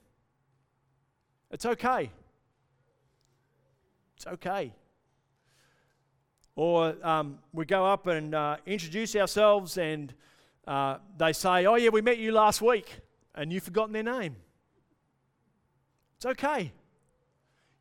It's 1.52 1.66
okay. 1.66 2.12
It's 4.18 4.28
okay. 4.28 4.74
Or 6.58 6.98
um, 7.02 7.40
we 7.54 7.66
go 7.66 7.86
up 7.86 8.08
and 8.08 8.36
uh, 8.36 8.58
introduce 8.66 9.16
ourselves, 9.16 9.78
and 9.78 10.14
uh, 10.68 10.98
they 11.18 11.32
say, 11.32 11.66
Oh, 11.66 11.76
yeah, 11.76 11.90
we 11.92 12.02
met 12.02 12.18
you 12.18 12.34
last 12.34 12.62
week, 12.62 13.00
and 13.34 13.54
you've 13.54 13.64
forgotten 13.64 13.94
their 13.94 14.04
name. 14.04 14.36
It's 16.18 16.26
okay. 16.26 16.72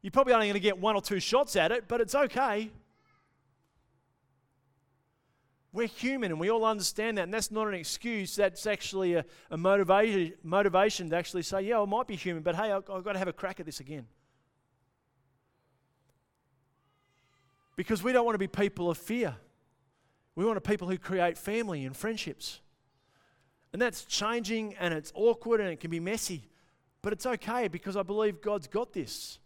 You're 0.02 0.10
probably 0.10 0.34
only 0.34 0.46
going 0.46 0.54
to 0.54 0.60
get 0.60 0.78
one 0.78 0.96
or 0.96 1.02
two 1.02 1.20
shots 1.20 1.56
at 1.56 1.72
it, 1.72 1.88
but 1.88 2.00
it's 2.00 2.14
okay. 2.14 2.70
We're 5.72 5.88
human 5.88 6.30
and 6.30 6.38
we 6.38 6.50
all 6.50 6.64
understand 6.64 7.18
that, 7.18 7.22
and 7.22 7.34
that's 7.34 7.50
not 7.50 7.66
an 7.66 7.74
excuse. 7.74 8.36
That's 8.36 8.66
actually 8.66 9.14
a, 9.14 9.24
a 9.50 9.56
motivation, 9.56 10.34
motivation 10.42 11.10
to 11.10 11.16
actually 11.16 11.42
say, 11.42 11.62
Yeah, 11.62 11.80
I 11.80 11.84
might 11.84 12.06
be 12.06 12.16
human, 12.16 12.42
but 12.42 12.54
hey, 12.54 12.70
I've, 12.70 12.88
I've 12.88 13.02
got 13.02 13.14
to 13.14 13.18
have 13.18 13.28
a 13.28 13.32
crack 13.32 13.60
at 13.60 13.66
this 13.66 13.80
again. 13.80 14.06
Because 17.76 18.02
we 18.02 18.12
don't 18.12 18.24
want 18.24 18.34
to 18.34 18.38
be 18.38 18.46
people 18.46 18.90
of 18.90 18.98
fear. 18.98 19.34
We 20.36 20.44
want 20.44 20.56
to 20.56 20.60
people 20.60 20.88
who 20.88 20.98
create 20.98 21.38
family 21.38 21.84
and 21.84 21.96
friendships. 21.96 22.60
And 23.72 23.82
that's 23.82 24.04
changing 24.04 24.74
and 24.74 24.94
it's 24.94 25.12
awkward 25.14 25.60
and 25.60 25.70
it 25.70 25.80
can 25.80 25.90
be 25.90 25.98
messy. 25.98 26.44
But 27.04 27.12
it's 27.12 27.26
okay 27.26 27.68
because 27.68 27.98
I 27.98 28.02
believe 28.02 28.40
God's 28.40 28.66
got 28.66 28.94
this. 28.94 29.38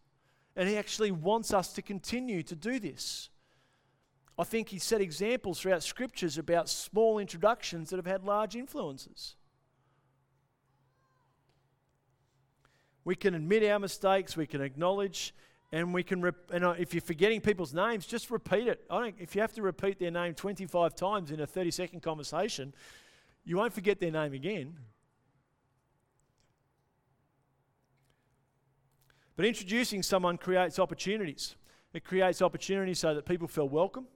And 0.55 0.69
He 0.69 0.77
actually 0.77 1.11
wants 1.11 1.53
us 1.53 1.73
to 1.73 1.83
continue 1.83 2.45
to 2.45 2.55
do 2.55 2.79
this. 2.79 3.31
I 4.39 4.45
think 4.45 4.69
He 4.69 4.79
set 4.79 5.01
examples 5.01 5.59
throughout 5.59 5.83
scriptures 5.83 6.39
about 6.39 6.69
small 6.69 7.19
introductions 7.19 7.91
that 7.91 7.97
have 7.97 8.07
had 8.07 8.23
large 8.23 8.55
influences. 8.55 9.35
We 13.05 13.17
can 13.17 13.35
admit 13.35 13.65
our 13.65 13.81
mistakes, 13.81 14.37
we 14.37 14.47
can 14.47 14.61
acknowledge, 14.61 15.35
and 15.73 15.93
we 15.93 16.05
can. 16.05 16.23
Rep- 16.23 16.53
and 16.53 16.65
uh, 16.65 16.75
if 16.79 16.95
you're 16.95 17.01
forgetting 17.01 17.41
people's 17.41 17.75
names, 17.75 18.07
just 18.07 18.31
repeat 18.31 18.69
it. 18.69 18.85
I 18.89 19.01
don't. 19.01 19.17
If 19.19 19.35
you 19.35 19.41
have 19.41 19.55
to 19.55 19.63
repeat 19.63 19.99
their 19.99 20.13
name 20.13 20.35
25 20.35 20.95
times 20.95 21.33
in 21.33 21.41
a 21.41 21.47
30 21.47 21.73
second 21.73 22.03
conversation, 22.03 22.73
you 23.45 23.57
won't 23.57 23.73
forget 23.73 23.99
their 23.99 24.13
name 24.13 24.33
again. 24.33 24.77
But 29.39 29.47
introducing 29.47 30.03
someone 30.03 30.37
creates 30.37 30.81
opportunities. 30.81 31.55
It 31.95 32.03
creates 32.03 32.43
opportunities 32.43 32.99
so 32.99 33.15
that 33.15 33.25
people 33.25 33.47
feel 33.47 33.69
welcome. 33.69 34.09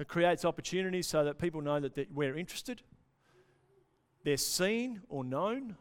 It 0.00 0.08
creates 0.08 0.44
opportunities 0.44 1.06
so 1.06 1.22
that 1.22 1.38
people 1.38 1.60
know 1.60 1.78
that 1.78 2.08
we're 2.12 2.36
interested. 2.36 2.82
They're 4.24 4.36
seen 4.36 5.02
or 5.08 5.22
known. 5.22 5.76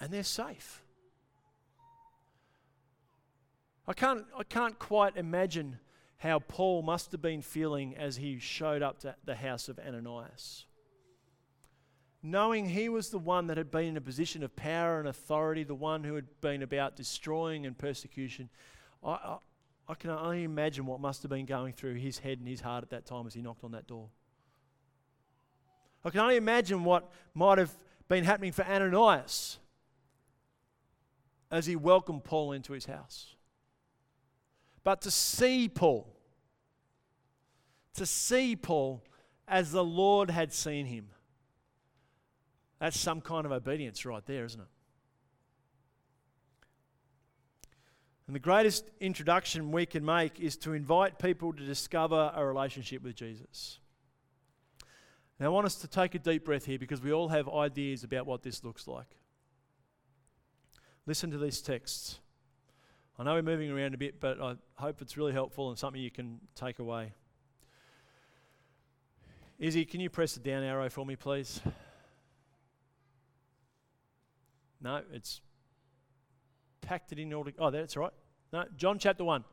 And 0.00 0.12
they're 0.12 0.24
safe. 0.24 0.82
I 3.86 3.92
can't, 3.92 4.24
I 4.36 4.42
can't 4.42 4.76
quite 4.80 5.16
imagine 5.16 5.78
how 6.16 6.40
Paul 6.40 6.82
must 6.82 7.12
have 7.12 7.22
been 7.22 7.42
feeling 7.42 7.96
as 7.96 8.16
he 8.16 8.40
showed 8.40 8.82
up 8.82 8.98
to 9.02 9.14
the 9.24 9.36
house 9.36 9.68
of 9.68 9.78
Ananias 9.78 10.66
knowing 12.22 12.68
he 12.68 12.88
was 12.88 13.10
the 13.10 13.18
one 13.18 13.46
that 13.46 13.56
had 13.56 13.70
been 13.70 13.84
in 13.84 13.96
a 13.96 14.00
position 14.00 14.42
of 14.42 14.54
power 14.56 14.98
and 14.98 15.08
authority, 15.08 15.62
the 15.62 15.74
one 15.74 16.04
who 16.04 16.14
had 16.14 16.26
been 16.40 16.62
about 16.62 16.96
destroying 16.96 17.66
and 17.66 17.78
persecution, 17.78 18.48
I, 19.04 19.10
I, 19.10 19.38
I, 19.88 19.94
can 19.94 20.10
only 20.10 20.44
imagine 20.44 20.86
what 20.86 21.00
must 21.00 21.22
have 21.22 21.30
been 21.30 21.46
going 21.46 21.72
through 21.72 21.94
his 21.94 22.18
head 22.18 22.38
and 22.38 22.48
his 22.48 22.60
heart 22.60 22.82
at 22.82 22.90
that 22.90 23.06
time 23.06 23.26
as 23.26 23.34
he 23.34 23.42
knocked 23.42 23.64
on 23.64 23.72
that 23.72 23.86
door. 23.86 24.08
I 26.04 26.10
can 26.10 26.20
only 26.20 26.36
imagine 26.36 26.84
what 26.84 27.10
might 27.34 27.58
have 27.58 27.76
been 28.08 28.24
happening 28.24 28.52
for 28.52 28.64
Ananias 28.64 29.58
as 31.50 31.66
he 31.66 31.76
welcomed 31.76 32.24
Paul 32.24 32.52
into 32.52 32.72
his 32.72 32.86
house. 32.86 33.34
But 34.84 35.02
to 35.02 35.10
see 35.10 35.68
Paul, 35.68 36.14
to 37.94 38.06
see 38.06 38.56
Paul 38.56 39.02
as 39.46 39.72
the 39.72 39.84
Lord 39.84 40.30
had 40.30 40.52
seen 40.52 40.86
him, 40.86 41.08
that's 42.80 42.98
some 42.98 43.20
kind 43.20 43.44
of 43.44 43.52
obedience 43.52 44.04
right 44.04 44.24
there, 44.26 44.44
isn't 44.44 44.60
it? 44.60 44.66
And 48.26 48.36
the 48.36 48.40
greatest 48.40 48.84
introduction 49.00 49.72
we 49.72 49.86
can 49.86 50.04
make 50.04 50.38
is 50.38 50.56
to 50.58 50.74
invite 50.74 51.18
people 51.18 51.52
to 51.52 51.64
discover 51.64 52.30
a 52.34 52.44
relationship 52.44 53.02
with 53.02 53.16
Jesus. 53.16 53.78
Now, 55.40 55.46
I 55.46 55.48
want 55.48 55.66
us 55.66 55.76
to 55.76 55.88
take 55.88 56.14
a 56.14 56.18
deep 56.18 56.44
breath 56.44 56.66
here 56.66 56.78
because 56.78 57.00
we 57.00 57.12
all 57.12 57.28
have 57.28 57.48
ideas 57.48 58.04
about 58.04 58.26
what 58.26 58.42
this 58.42 58.62
looks 58.64 58.86
like. 58.86 59.16
Listen 61.06 61.30
to 61.30 61.38
these 61.38 61.62
texts. 61.62 62.18
I 63.18 63.24
know 63.24 63.34
we're 63.34 63.42
moving 63.42 63.70
around 63.70 63.94
a 63.94 63.98
bit, 63.98 64.20
but 64.20 64.40
I 64.40 64.56
hope 64.74 65.00
it's 65.00 65.16
really 65.16 65.32
helpful 65.32 65.70
and 65.70 65.78
something 65.78 66.00
you 66.00 66.10
can 66.10 66.38
take 66.54 66.80
away. 66.80 67.14
Izzy, 69.58 69.86
can 69.86 70.00
you 70.00 70.10
press 70.10 70.34
the 70.34 70.40
down 70.40 70.62
arrow 70.62 70.90
for 70.90 71.06
me, 71.06 71.16
please? 71.16 71.60
No, 74.80 75.02
it's 75.12 75.40
packed 76.80 77.12
it 77.12 77.18
in 77.18 77.32
order. 77.32 77.52
Oh, 77.58 77.70
that's 77.70 77.96
right. 77.96 78.12
No, 78.52 78.64
John 78.76 78.98
chapter 78.98 79.24
1. 79.24 79.44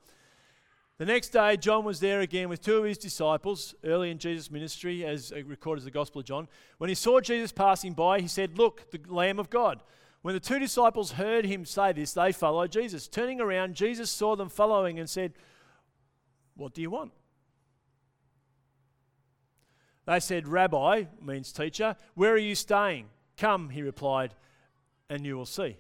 The 0.98 1.06
next 1.06 1.30
day, 1.30 1.58
John 1.58 1.84
was 1.84 2.00
there 2.00 2.22
again 2.22 2.48
with 2.48 2.62
two 2.62 2.78
of 2.78 2.86
his 2.86 2.98
disciples, 2.98 3.76
early 3.84 4.12
in 4.12 4.18
Jesus' 4.18 4.50
ministry, 4.50 5.06
as 5.06 5.34
recorded 5.46 5.82
in 5.82 5.86
the 5.86 5.92
Gospel 5.92 6.22
of 6.22 6.26
John. 6.26 6.48
When 6.78 6.88
he 6.88 6.96
saw 6.96 7.20
Jesus 7.20 7.52
passing 7.52 7.94
by, 7.94 8.22
he 8.22 8.30
said, 8.30 8.58
Look, 8.58 8.90
the 8.92 9.02
Lamb 9.08 9.38
of 9.38 9.50
God. 9.50 9.82
When 10.22 10.34
the 10.34 10.40
two 10.40 10.58
disciples 10.58 11.12
heard 11.12 11.46
him 11.46 11.66
say 11.66 11.92
this, 11.92 12.14
they 12.14 12.32
followed 12.32 12.72
Jesus. 12.72 13.08
Turning 13.08 13.42
around, 13.42 13.76
Jesus 13.76 14.10
saw 14.10 14.36
them 14.36 14.50
following 14.50 14.98
and 14.98 15.10
said, 15.10 15.34
What 16.56 16.74
do 16.74 16.82
you 16.82 16.90
want? 16.90 17.12
They 20.06 20.20
said, 20.20 20.48
Rabbi, 20.48 21.06
means 21.22 21.52
teacher, 21.52 21.98
where 22.14 22.32
are 22.32 22.38
you 22.38 22.56
staying? 22.56 23.08
Come, 23.38 23.70
he 23.70 23.82
replied, 23.82 24.34
and 25.10 25.26
you 25.26 25.36
will 25.36 25.46
see. 25.46 25.78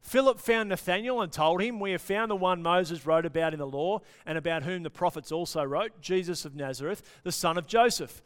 Philip 0.00 0.38
found 0.38 0.68
Nathanael 0.68 1.20
and 1.20 1.32
told 1.32 1.60
him, 1.60 1.80
We 1.80 1.92
have 1.92 2.00
found 2.00 2.30
the 2.30 2.36
one 2.36 2.62
Moses 2.62 3.04
wrote 3.04 3.26
about 3.26 3.52
in 3.52 3.58
the 3.58 3.66
law 3.66 4.00
and 4.24 4.38
about 4.38 4.62
whom 4.62 4.82
the 4.82 4.90
prophets 4.90 5.32
also 5.32 5.62
wrote, 5.62 6.00
Jesus 6.00 6.44
of 6.44 6.54
Nazareth, 6.54 7.02
the 7.24 7.32
son 7.32 7.58
of 7.58 7.66
Joseph. 7.66 8.22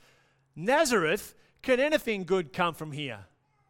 Nazareth? 0.55 1.35
Can 1.63 1.81
anything 1.81 2.25
good 2.25 2.53
come 2.53 2.75
from 2.75 2.93
here? 2.93 3.21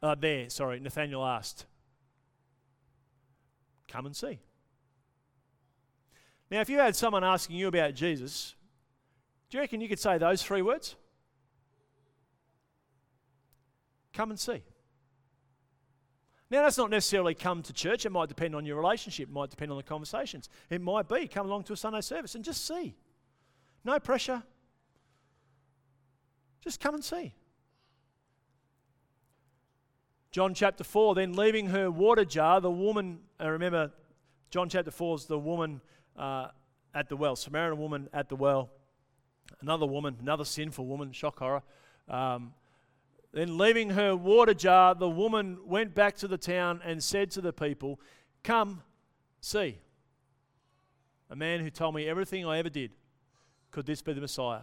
Uh, 0.02 0.14
there, 0.14 0.50
sorry, 0.50 0.80
Nathanael 0.80 1.24
asked. 1.24 1.66
Come 3.88 4.06
and 4.06 4.16
see. 4.16 4.40
Now, 6.50 6.60
if 6.60 6.68
you 6.68 6.78
had 6.78 6.96
someone 6.96 7.24
asking 7.24 7.56
you 7.56 7.68
about 7.68 7.94
Jesus, 7.94 8.54
do 9.48 9.56
you 9.56 9.62
reckon 9.62 9.80
you 9.80 9.88
could 9.88 9.98
say 9.98 10.18
those 10.18 10.42
three 10.42 10.62
words? 10.62 10.96
Come 14.12 14.30
and 14.30 14.40
see. 14.40 14.62
Now, 16.52 16.64
that's 16.64 16.76
not 16.76 16.90
necessarily 16.90 17.34
come 17.34 17.62
to 17.62 17.72
church. 17.72 18.04
It 18.04 18.12
might 18.12 18.28
depend 18.28 18.54
on 18.54 18.66
your 18.66 18.76
relationship, 18.76 19.30
it 19.30 19.32
might 19.32 19.48
depend 19.48 19.70
on 19.70 19.78
the 19.78 19.82
conversations. 19.82 20.50
It 20.68 20.82
might 20.82 21.08
be 21.08 21.26
come 21.26 21.46
along 21.46 21.62
to 21.64 21.72
a 21.72 21.76
Sunday 21.78 22.02
service 22.02 22.34
and 22.34 22.44
just 22.44 22.66
see. 22.66 22.94
No 23.86 23.98
pressure. 23.98 24.42
Just 26.62 26.78
come 26.78 26.94
and 26.94 27.02
see. 27.02 27.32
John 30.30 30.52
chapter 30.52 30.84
4, 30.84 31.14
then 31.14 31.32
leaving 31.32 31.68
her 31.68 31.90
water 31.90 32.26
jar, 32.26 32.60
the 32.60 32.70
woman, 32.70 33.20
I 33.40 33.46
uh, 33.46 33.48
remember 33.48 33.90
John 34.50 34.68
chapter 34.68 34.90
4 34.90 35.14
is 35.16 35.24
the 35.24 35.38
woman 35.38 35.80
uh, 36.18 36.48
at 36.94 37.08
the 37.08 37.16
well, 37.16 37.34
Samaritan 37.34 37.78
woman 37.78 38.10
at 38.12 38.28
the 38.28 38.36
well. 38.36 38.68
Another 39.62 39.86
woman, 39.86 40.18
another 40.20 40.44
sinful 40.44 40.84
woman, 40.84 41.12
shock 41.12 41.38
horror. 41.38 41.62
Um, 42.10 42.52
then, 43.32 43.56
leaving 43.56 43.90
her 43.90 44.14
water 44.14 44.52
jar, 44.52 44.94
the 44.94 45.08
woman 45.08 45.58
went 45.64 45.94
back 45.94 46.16
to 46.16 46.28
the 46.28 46.36
town 46.36 46.82
and 46.84 47.02
said 47.02 47.30
to 47.32 47.40
the 47.40 47.52
people, 47.52 47.98
Come, 48.44 48.82
see. 49.40 49.78
A 51.30 51.36
man 51.36 51.60
who 51.60 51.70
told 51.70 51.94
me 51.94 52.06
everything 52.06 52.44
I 52.44 52.58
ever 52.58 52.68
did. 52.68 52.90
Could 53.70 53.86
this 53.86 54.02
be 54.02 54.12
the 54.12 54.20
Messiah? 54.20 54.62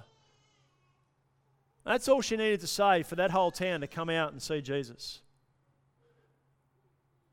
That's 1.84 2.08
all 2.08 2.22
she 2.22 2.38
needed 2.38 2.60
to 2.60 2.68
say 2.68 3.02
for 3.02 3.16
that 3.16 3.32
whole 3.32 3.50
town 3.50 3.82
to 3.82 3.88
come 3.88 4.10
out 4.10 4.32
and 4.32 4.40
see 4.42 4.62
Jesus. 4.62 5.22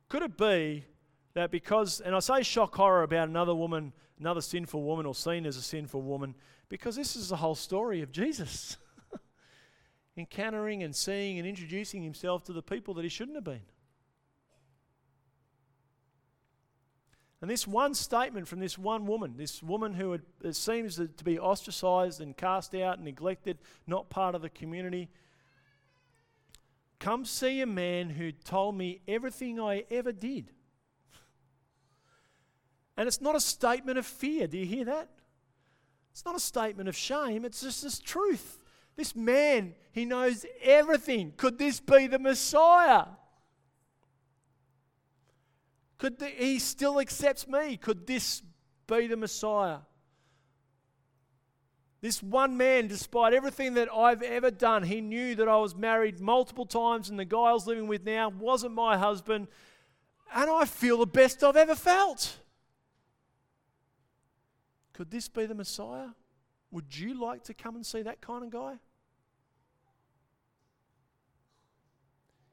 Could 0.08 0.22
it 0.22 0.38
be 0.38 0.86
that 1.34 1.50
because, 1.50 2.00
and 2.00 2.14
I 2.14 2.20
say 2.20 2.42
shock 2.42 2.74
horror 2.74 3.02
about 3.02 3.28
another 3.28 3.54
woman, 3.54 3.92
another 4.18 4.40
sinful 4.40 4.82
woman, 4.82 5.04
or 5.04 5.14
seen 5.14 5.44
as 5.44 5.58
a 5.58 5.62
sinful 5.62 6.00
woman, 6.00 6.34
because 6.70 6.96
this 6.96 7.14
is 7.14 7.28
the 7.28 7.36
whole 7.36 7.54
story 7.54 8.00
of 8.00 8.10
Jesus. 8.10 8.78
encountering 10.16 10.82
and 10.82 10.94
seeing 10.94 11.38
and 11.38 11.46
introducing 11.46 12.02
himself 12.02 12.44
to 12.44 12.52
the 12.52 12.62
people 12.62 12.94
that 12.94 13.02
he 13.02 13.08
shouldn't 13.08 13.36
have 13.36 13.44
been. 13.44 13.62
And 17.42 17.50
this 17.50 17.66
one 17.66 17.94
statement 17.94 18.48
from 18.48 18.60
this 18.60 18.78
one 18.78 19.06
woman, 19.06 19.34
this 19.36 19.62
woman 19.62 19.92
who 19.92 20.12
had, 20.12 20.22
it 20.42 20.56
seems 20.56 20.96
to 20.96 21.24
be 21.24 21.38
ostracized 21.38 22.20
and 22.20 22.36
cast 22.36 22.74
out 22.74 22.96
and 22.96 23.04
neglected, 23.04 23.58
not 23.86 24.08
part 24.08 24.34
of 24.34 24.40
the 24.40 24.48
community, 24.48 25.10
come 26.98 27.26
see 27.26 27.60
a 27.60 27.66
man 27.66 28.10
who 28.10 28.32
told 28.32 28.74
me 28.74 29.00
everything 29.06 29.60
I 29.60 29.84
ever 29.90 30.12
did. 30.12 30.50
And 32.96 33.06
it's 33.06 33.20
not 33.20 33.36
a 33.36 33.40
statement 33.40 33.98
of 33.98 34.06
fear. 34.06 34.46
Do 34.46 34.56
you 34.56 34.64
hear 34.64 34.86
that? 34.86 35.10
It's 36.12 36.24
not 36.24 36.34
a 36.34 36.40
statement 36.40 36.88
of 36.88 36.96
shame, 36.96 37.44
it's 37.44 37.60
just 37.60 37.82
this 37.82 37.98
truth. 37.98 38.58
This 38.96 39.14
man, 39.14 39.74
he 39.92 40.04
knows 40.04 40.46
everything. 40.62 41.34
Could 41.36 41.58
this 41.58 41.80
be 41.80 42.06
the 42.06 42.18
Messiah? 42.18 43.04
Could 45.98 46.18
the, 46.18 46.26
he 46.26 46.58
still 46.58 46.98
accepts 47.00 47.46
me? 47.46 47.76
Could 47.76 48.06
this 48.06 48.42
be 48.86 49.06
the 49.06 49.16
Messiah? 49.16 49.78
This 52.00 52.22
one 52.22 52.56
man, 52.56 52.88
despite 52.88 53.32
everything 53.32 53.74
that 53.74 53.88
I've 53.92 54.22
ever 54.22 54.50
done, 54.50 54.82
he 54.82 55.00
knew 55.00 55.34
that 55.34 55.48
I 55.48 55.56
was 55.56 55.74
married 55.74 56.20
multiple 56.20 56.66
times 56.66 57.08
and 57.08 57.18
the 57.18 57.24
guy 57.24 57.38
I 57.38 57.52
was 57.52 57.66
living 57.66 57.88
with 57.88 58.04
now 58.04 58.28
wasn't 58.28 58.74
my 58.74 58.96
husband. 58.96 59.48
And 60.34 60.50
I 60.50 60.66
feel 60.66 60.98
the 60.98 61.06
best 61.06 61.42
I've 61.42 61.56
ever 61.56 61.74
felt. 61.74 62.36
Could 64.92 65.10
this 65.10 65.28
be 65.28 65.46
the 65.46 65.54
Messiah? 65.54 66.08
Would 66.70 66.96
you 66.96 67.20
like 67.20 67.44
to 67.44 67.54
come 67.54 67.76
and 67.76 67.84
see 67.84 68.02
that 68.02 68.20
kind 68.20 68.44
of 68.44 68.50
guy? 68.50 68.78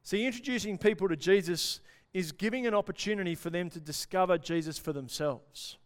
See, 0.03 0.25
introducing 0.25 0.77
people 0.77 1.07
to 1.07 1.15
Jesus 1.15 1.79
is 2.13 2.33
giving 2.33 2.67
an 2.67 2.73
opportunity 2.73 3.35
for 3.35 3.49
them 3.49 3.69
to 3.69 3.79
discover 3.79 4.37
Jesus 4.37 4.77
for 4.77 4.91
themselves. 4.91 5.77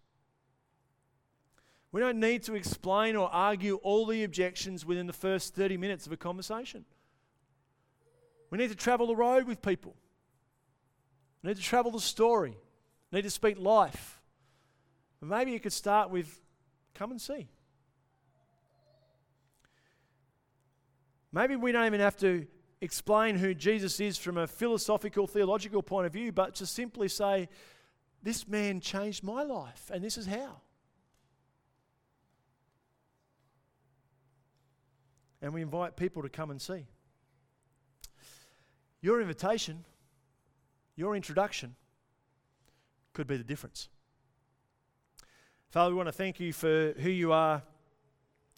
We 1.91 2.01
don't 2.01 2.19
need 2.19 2.43
to 2.43 2.55
explain 2.55 3.15
or 3.15 3.29
argue 3.29 3.75
all 3.75 4.05
the 4.05 4.23
objections 4.23 4.85
within 4.85 5.07
the 5.07 5.13
first 5.13 5.55
30 5.55 5.77
minutes 5.77 6.05
of 6.05 6.11
a 6.11 6.17
conversation. 6.17 6.83
We 8.49 8.57
need 8.57 8.69
to 8.69 8.75
travel 8.75 9.07
the 9.07 9.15
road 9.15 9.47
with 9.47 9.61
people. 9.61 9.95
We 11.43 11.49
need 11.49 11.57
to 11.57 11.63
travel 11.63 11.91
the 11.91 11.99
story. 11.99 12.57
We 13.11 13.17
need 13.17 13.23
to 13.23 13.29
speak 13.29 13.57
life. 13.59 14.19
Maybe 15.21 15.51
you 15.51 15.59
could 15.59 15.73
start 15.73 16.09
with 16.09 16.39
come 16.93 17.11
and 17.11 17.21
see. 17.21 17.47
Maybe 21.31 21.55
we 21.55 21.71
don't 21.71 21.85
even 21.85 21.99
have 21.99 22.17
to 22.17 22.47
explain 22.81 23.35
who 23.35 23.53
Jesus 23.53 23.99
is 23.99 24.17
from 24.17 24.37
a 24.37 24.47
philosophical, 24.47 25.27
theological 25.27 25.81
point 25.81 26.05
of 26.05 26.13
view, 26.13 26.31
but 26.31 26.55
to 26.55 26.65
simply 26.65 27.07
say, 27.07 27.49
this 28.23 28.47
man 28.47 28.79
changed 28.79 29.23
my 29.23 29.43
life, 29.43 29.89
and 29.93 30.03
this 30.03 30.17
is 30.17 30.25
how. 30.25 30.61
And 35.41 35.53
we 35.53 35.61
invite 35.61 35.95
people 35.95 36.23
to 36.23 36.29
come 36.29 36.49
and 36.49 36.61
see. 36.61 36.85
Your 39.01 39.21
invitation, 39.21 39.85
your 40.95 41.15
introduction, 41.15 41.75
could 43.13 43.27
be 43.27 43.37
the 43.37 43.43
difference. 43.43 43.89
Father, 45.69 45.91
we 45.91 45.97
want 45.97 46.07
to 46.07 46.13
thank 46.13 46.39
you 46.39 46.53
for 46.53 46.93
who 46.99 47.09
you 47.09 47.31
are. 47.31 47.61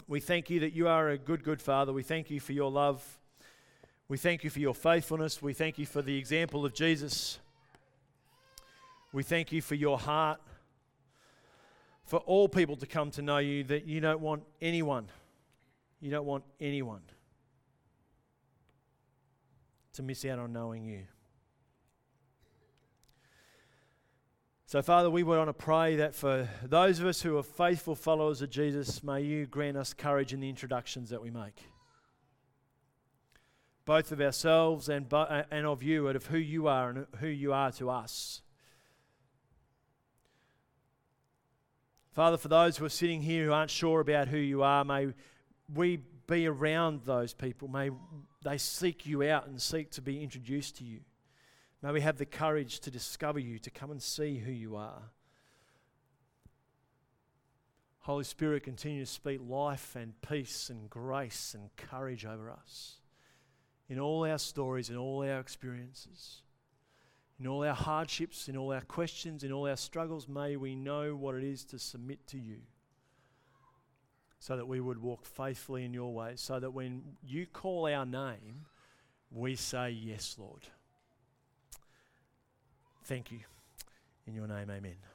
We 0.07 0.19
thank 0.19 0.49
you 0.49 0.61
that 0.61 0.73
you 0.73 0.87
are 0.87 1.09
a 1.09 1.17
good, 1.17 1.43
good 1.43 1.61
Father. 1.61 1.91
We 1.91 2.03
thank 2.03 2.29
you 2.29 2.39
for 2.39 2.53
your 2.53 2.71
love. 2.71 3.19
We 4.09 4.17
thank 4.17 4.43
you 4.43 4.49
for 4.49 4.59
your 4.59 4.73
faithfulness. 4.73 5.39
We 5.39 5.53
thank 5.53 5.77
you 5.77 5.85
for 5.85 6.01
the 6.01 6.17
example 6.17 6.65
of 6.65 6.73
Jesus. 6.73 7.37
We 9.13 9.21
thank 9.21 9.51
you 9.51 9.61
for 9.61 9.75
your 9.75 9.99
heart, 9.99 10.41
for 12.05 12.17
all 12.21 12.49
people 12.49 12.75
to 12.77 12.87
come 12.87 13.11
to 13.11 13.21
know 13.21 13.37
you, 13.37 13.63
that 13.65 13.85
you 13.85 14.01
don't 14.01 14.19
want 14.19 14.43
anyone, 14.61 15.09
you 16.01 16.09
don't 16.09 16.25
want 16.25 16.43
anyone 16.59 17.01
to 19.93 20.01
miss 20.01 20.25
out 20.25 20.39
on 20.39 20.53
knowing 20.53 20.85
you. 20.85 21.01
So, 24.65 24.81
Father, 24.81 25.09
we 25.09 25.21
want 25.21 25.49
to 25.49 25.53
pray 25.53 25.97
that 25.97 26.15
for 26.15 26.47
those 26.63 26.99
of 26.99 27.05
us 27.05 27.21
who 27.21 27.37
are 27.37 27.43
faithful 27.43 27.95
followers 27.95 28.41
of 28.41 28.49
Jesus, 28.49 29.03
may 29.03 29.21
you 29.21 29.45
grant 29.45 29.77
us 29.77 29.93
courage 29.93 30.33
in 30.33 30.39
the 30.39 30.49
introductions 30.49 31.09
that 31.11 31.21
we 31.21 31.29
make. 31.29 31.63
Both 33.89 34.11
of 34.11 34.21
ourselves 34.21 34.87
and, 34.87 35.09
bo- 35.09 35.21
uh, 35.21 35.45
and 35.49 35.65
of 35.65 35.81
you, 35.81 36.09
and 36.09 36.15
of 36.15 36.27
who 36.27 36.37
you 36.37 36.67
are 36.67 36.91
and 36.91 37.07
who 37.19 37.25
you 37.25 37.53
are 37.53 37.71
to 37.71 37.89
us. 37.89 38.43
Father, 42.13 42.37
for 42.37 42.49
those 42.49 42.77
who 42.77 42.85
are 42.85 42.89
sitting 42.89 43.23
here 43.23 43.45
who 43.45 43.51
aren't 43.51 43.71
sure 43.71 43.99
about 43.99 44.27
who 44.27 44.37
you 44.37 44.61
are, 44.61 44.85
may 44.85 45.07
we 45.73 46.01
be 46.27 46.45
around 46.45 47.01
those 47.05 47.33
people. 47.33 47.67
May 47.67 47.89
they 48.43 48.59
seek 48.59 49.07
you 49.07 49.23
out 49.23 49.47
and 49.47 49.59
seek 49.59 49.89
to 49.93 50.03
be 50.03 50.21
introduced 50.21 50.77
to 50.77 50.83
you. 50.83 50.99
May 51.81 51.91
we 51.91 52.01
have 52.01 52.19
the 52.19 52.27
courage 52.27 52.81
to 52.81 52.91
discover 52.91 53.39
you, 53.39 53.57
to 53.57 53.71
come 53.71 53.89
and 53.89 54.03
see 54.03 54.37
who 54.37 54.51
you 54.51 54.75
are. 54.75 55.01
Holy 58.01 58.23
Spirit, 58.23 58.61
continue 58.61 59.03
to 59.03 59.11
speak 59.11 59.39
life 59.43 59.95
and 59.95 60.13
peace 60.21 60.69
and 60.69 60.91
grace 60.91 61.55
and 61.55 61.75
courage 61.75 62.23
over 62.23 62.51
us 62.51 62.99
in 63.89 63.99
all 63.99 64.25
our 64.25 64.37
stories, 64.37 64.89
in 64.89 64.95
all 64.95 65.23
our 65.23 65.39
experiences, 65.39 66.43
in 67.39 67.47
all 67.47 67.65
our 67.65 67.73
hardships, 67.73 68.47
in 68.47 68.55
all 68.55 68.71
our 68.71 68.81
questions, 68.81 69.43
in 69.43 69.51
all 69.51 69.67
our 69.67 69.77
struggles. 69.77 70.27
May 70.27 70.55
we 70.55 70.75
know 70.75 71.15
what 71.15 71.35
it 71.35 71.43
is 71.43 71.65
to 71.65 71.79
submit 71.79 72.25
to 72.27 72.37
you 72.37 72.59
so 74.39 74.55
that 74.55 74.67
we 74.67 74.79
would 74.79 75.01
walk 75.01 75.25
faithfully 75.25 75.83
in 75.83 75.93
your 75.93 76.13
ways, 76.13 76.39
so 76.39 76.59
that 76.59 76.71
when 76.71 77.01
you 77.21 77.45
call 77.45 77.87
our 77.87 78.05
name, 78.05 78.65
we 79.31 79.55
say, 79.55 79.89
Yes, 79.89 80.35
Lord. 80.39 80.61
Thank 83.03 83.31
you. 83.31 83.39
In 84.27 84.35
your 84.35 84.47
name, 84.47 84.69
amen. 84.69 85.08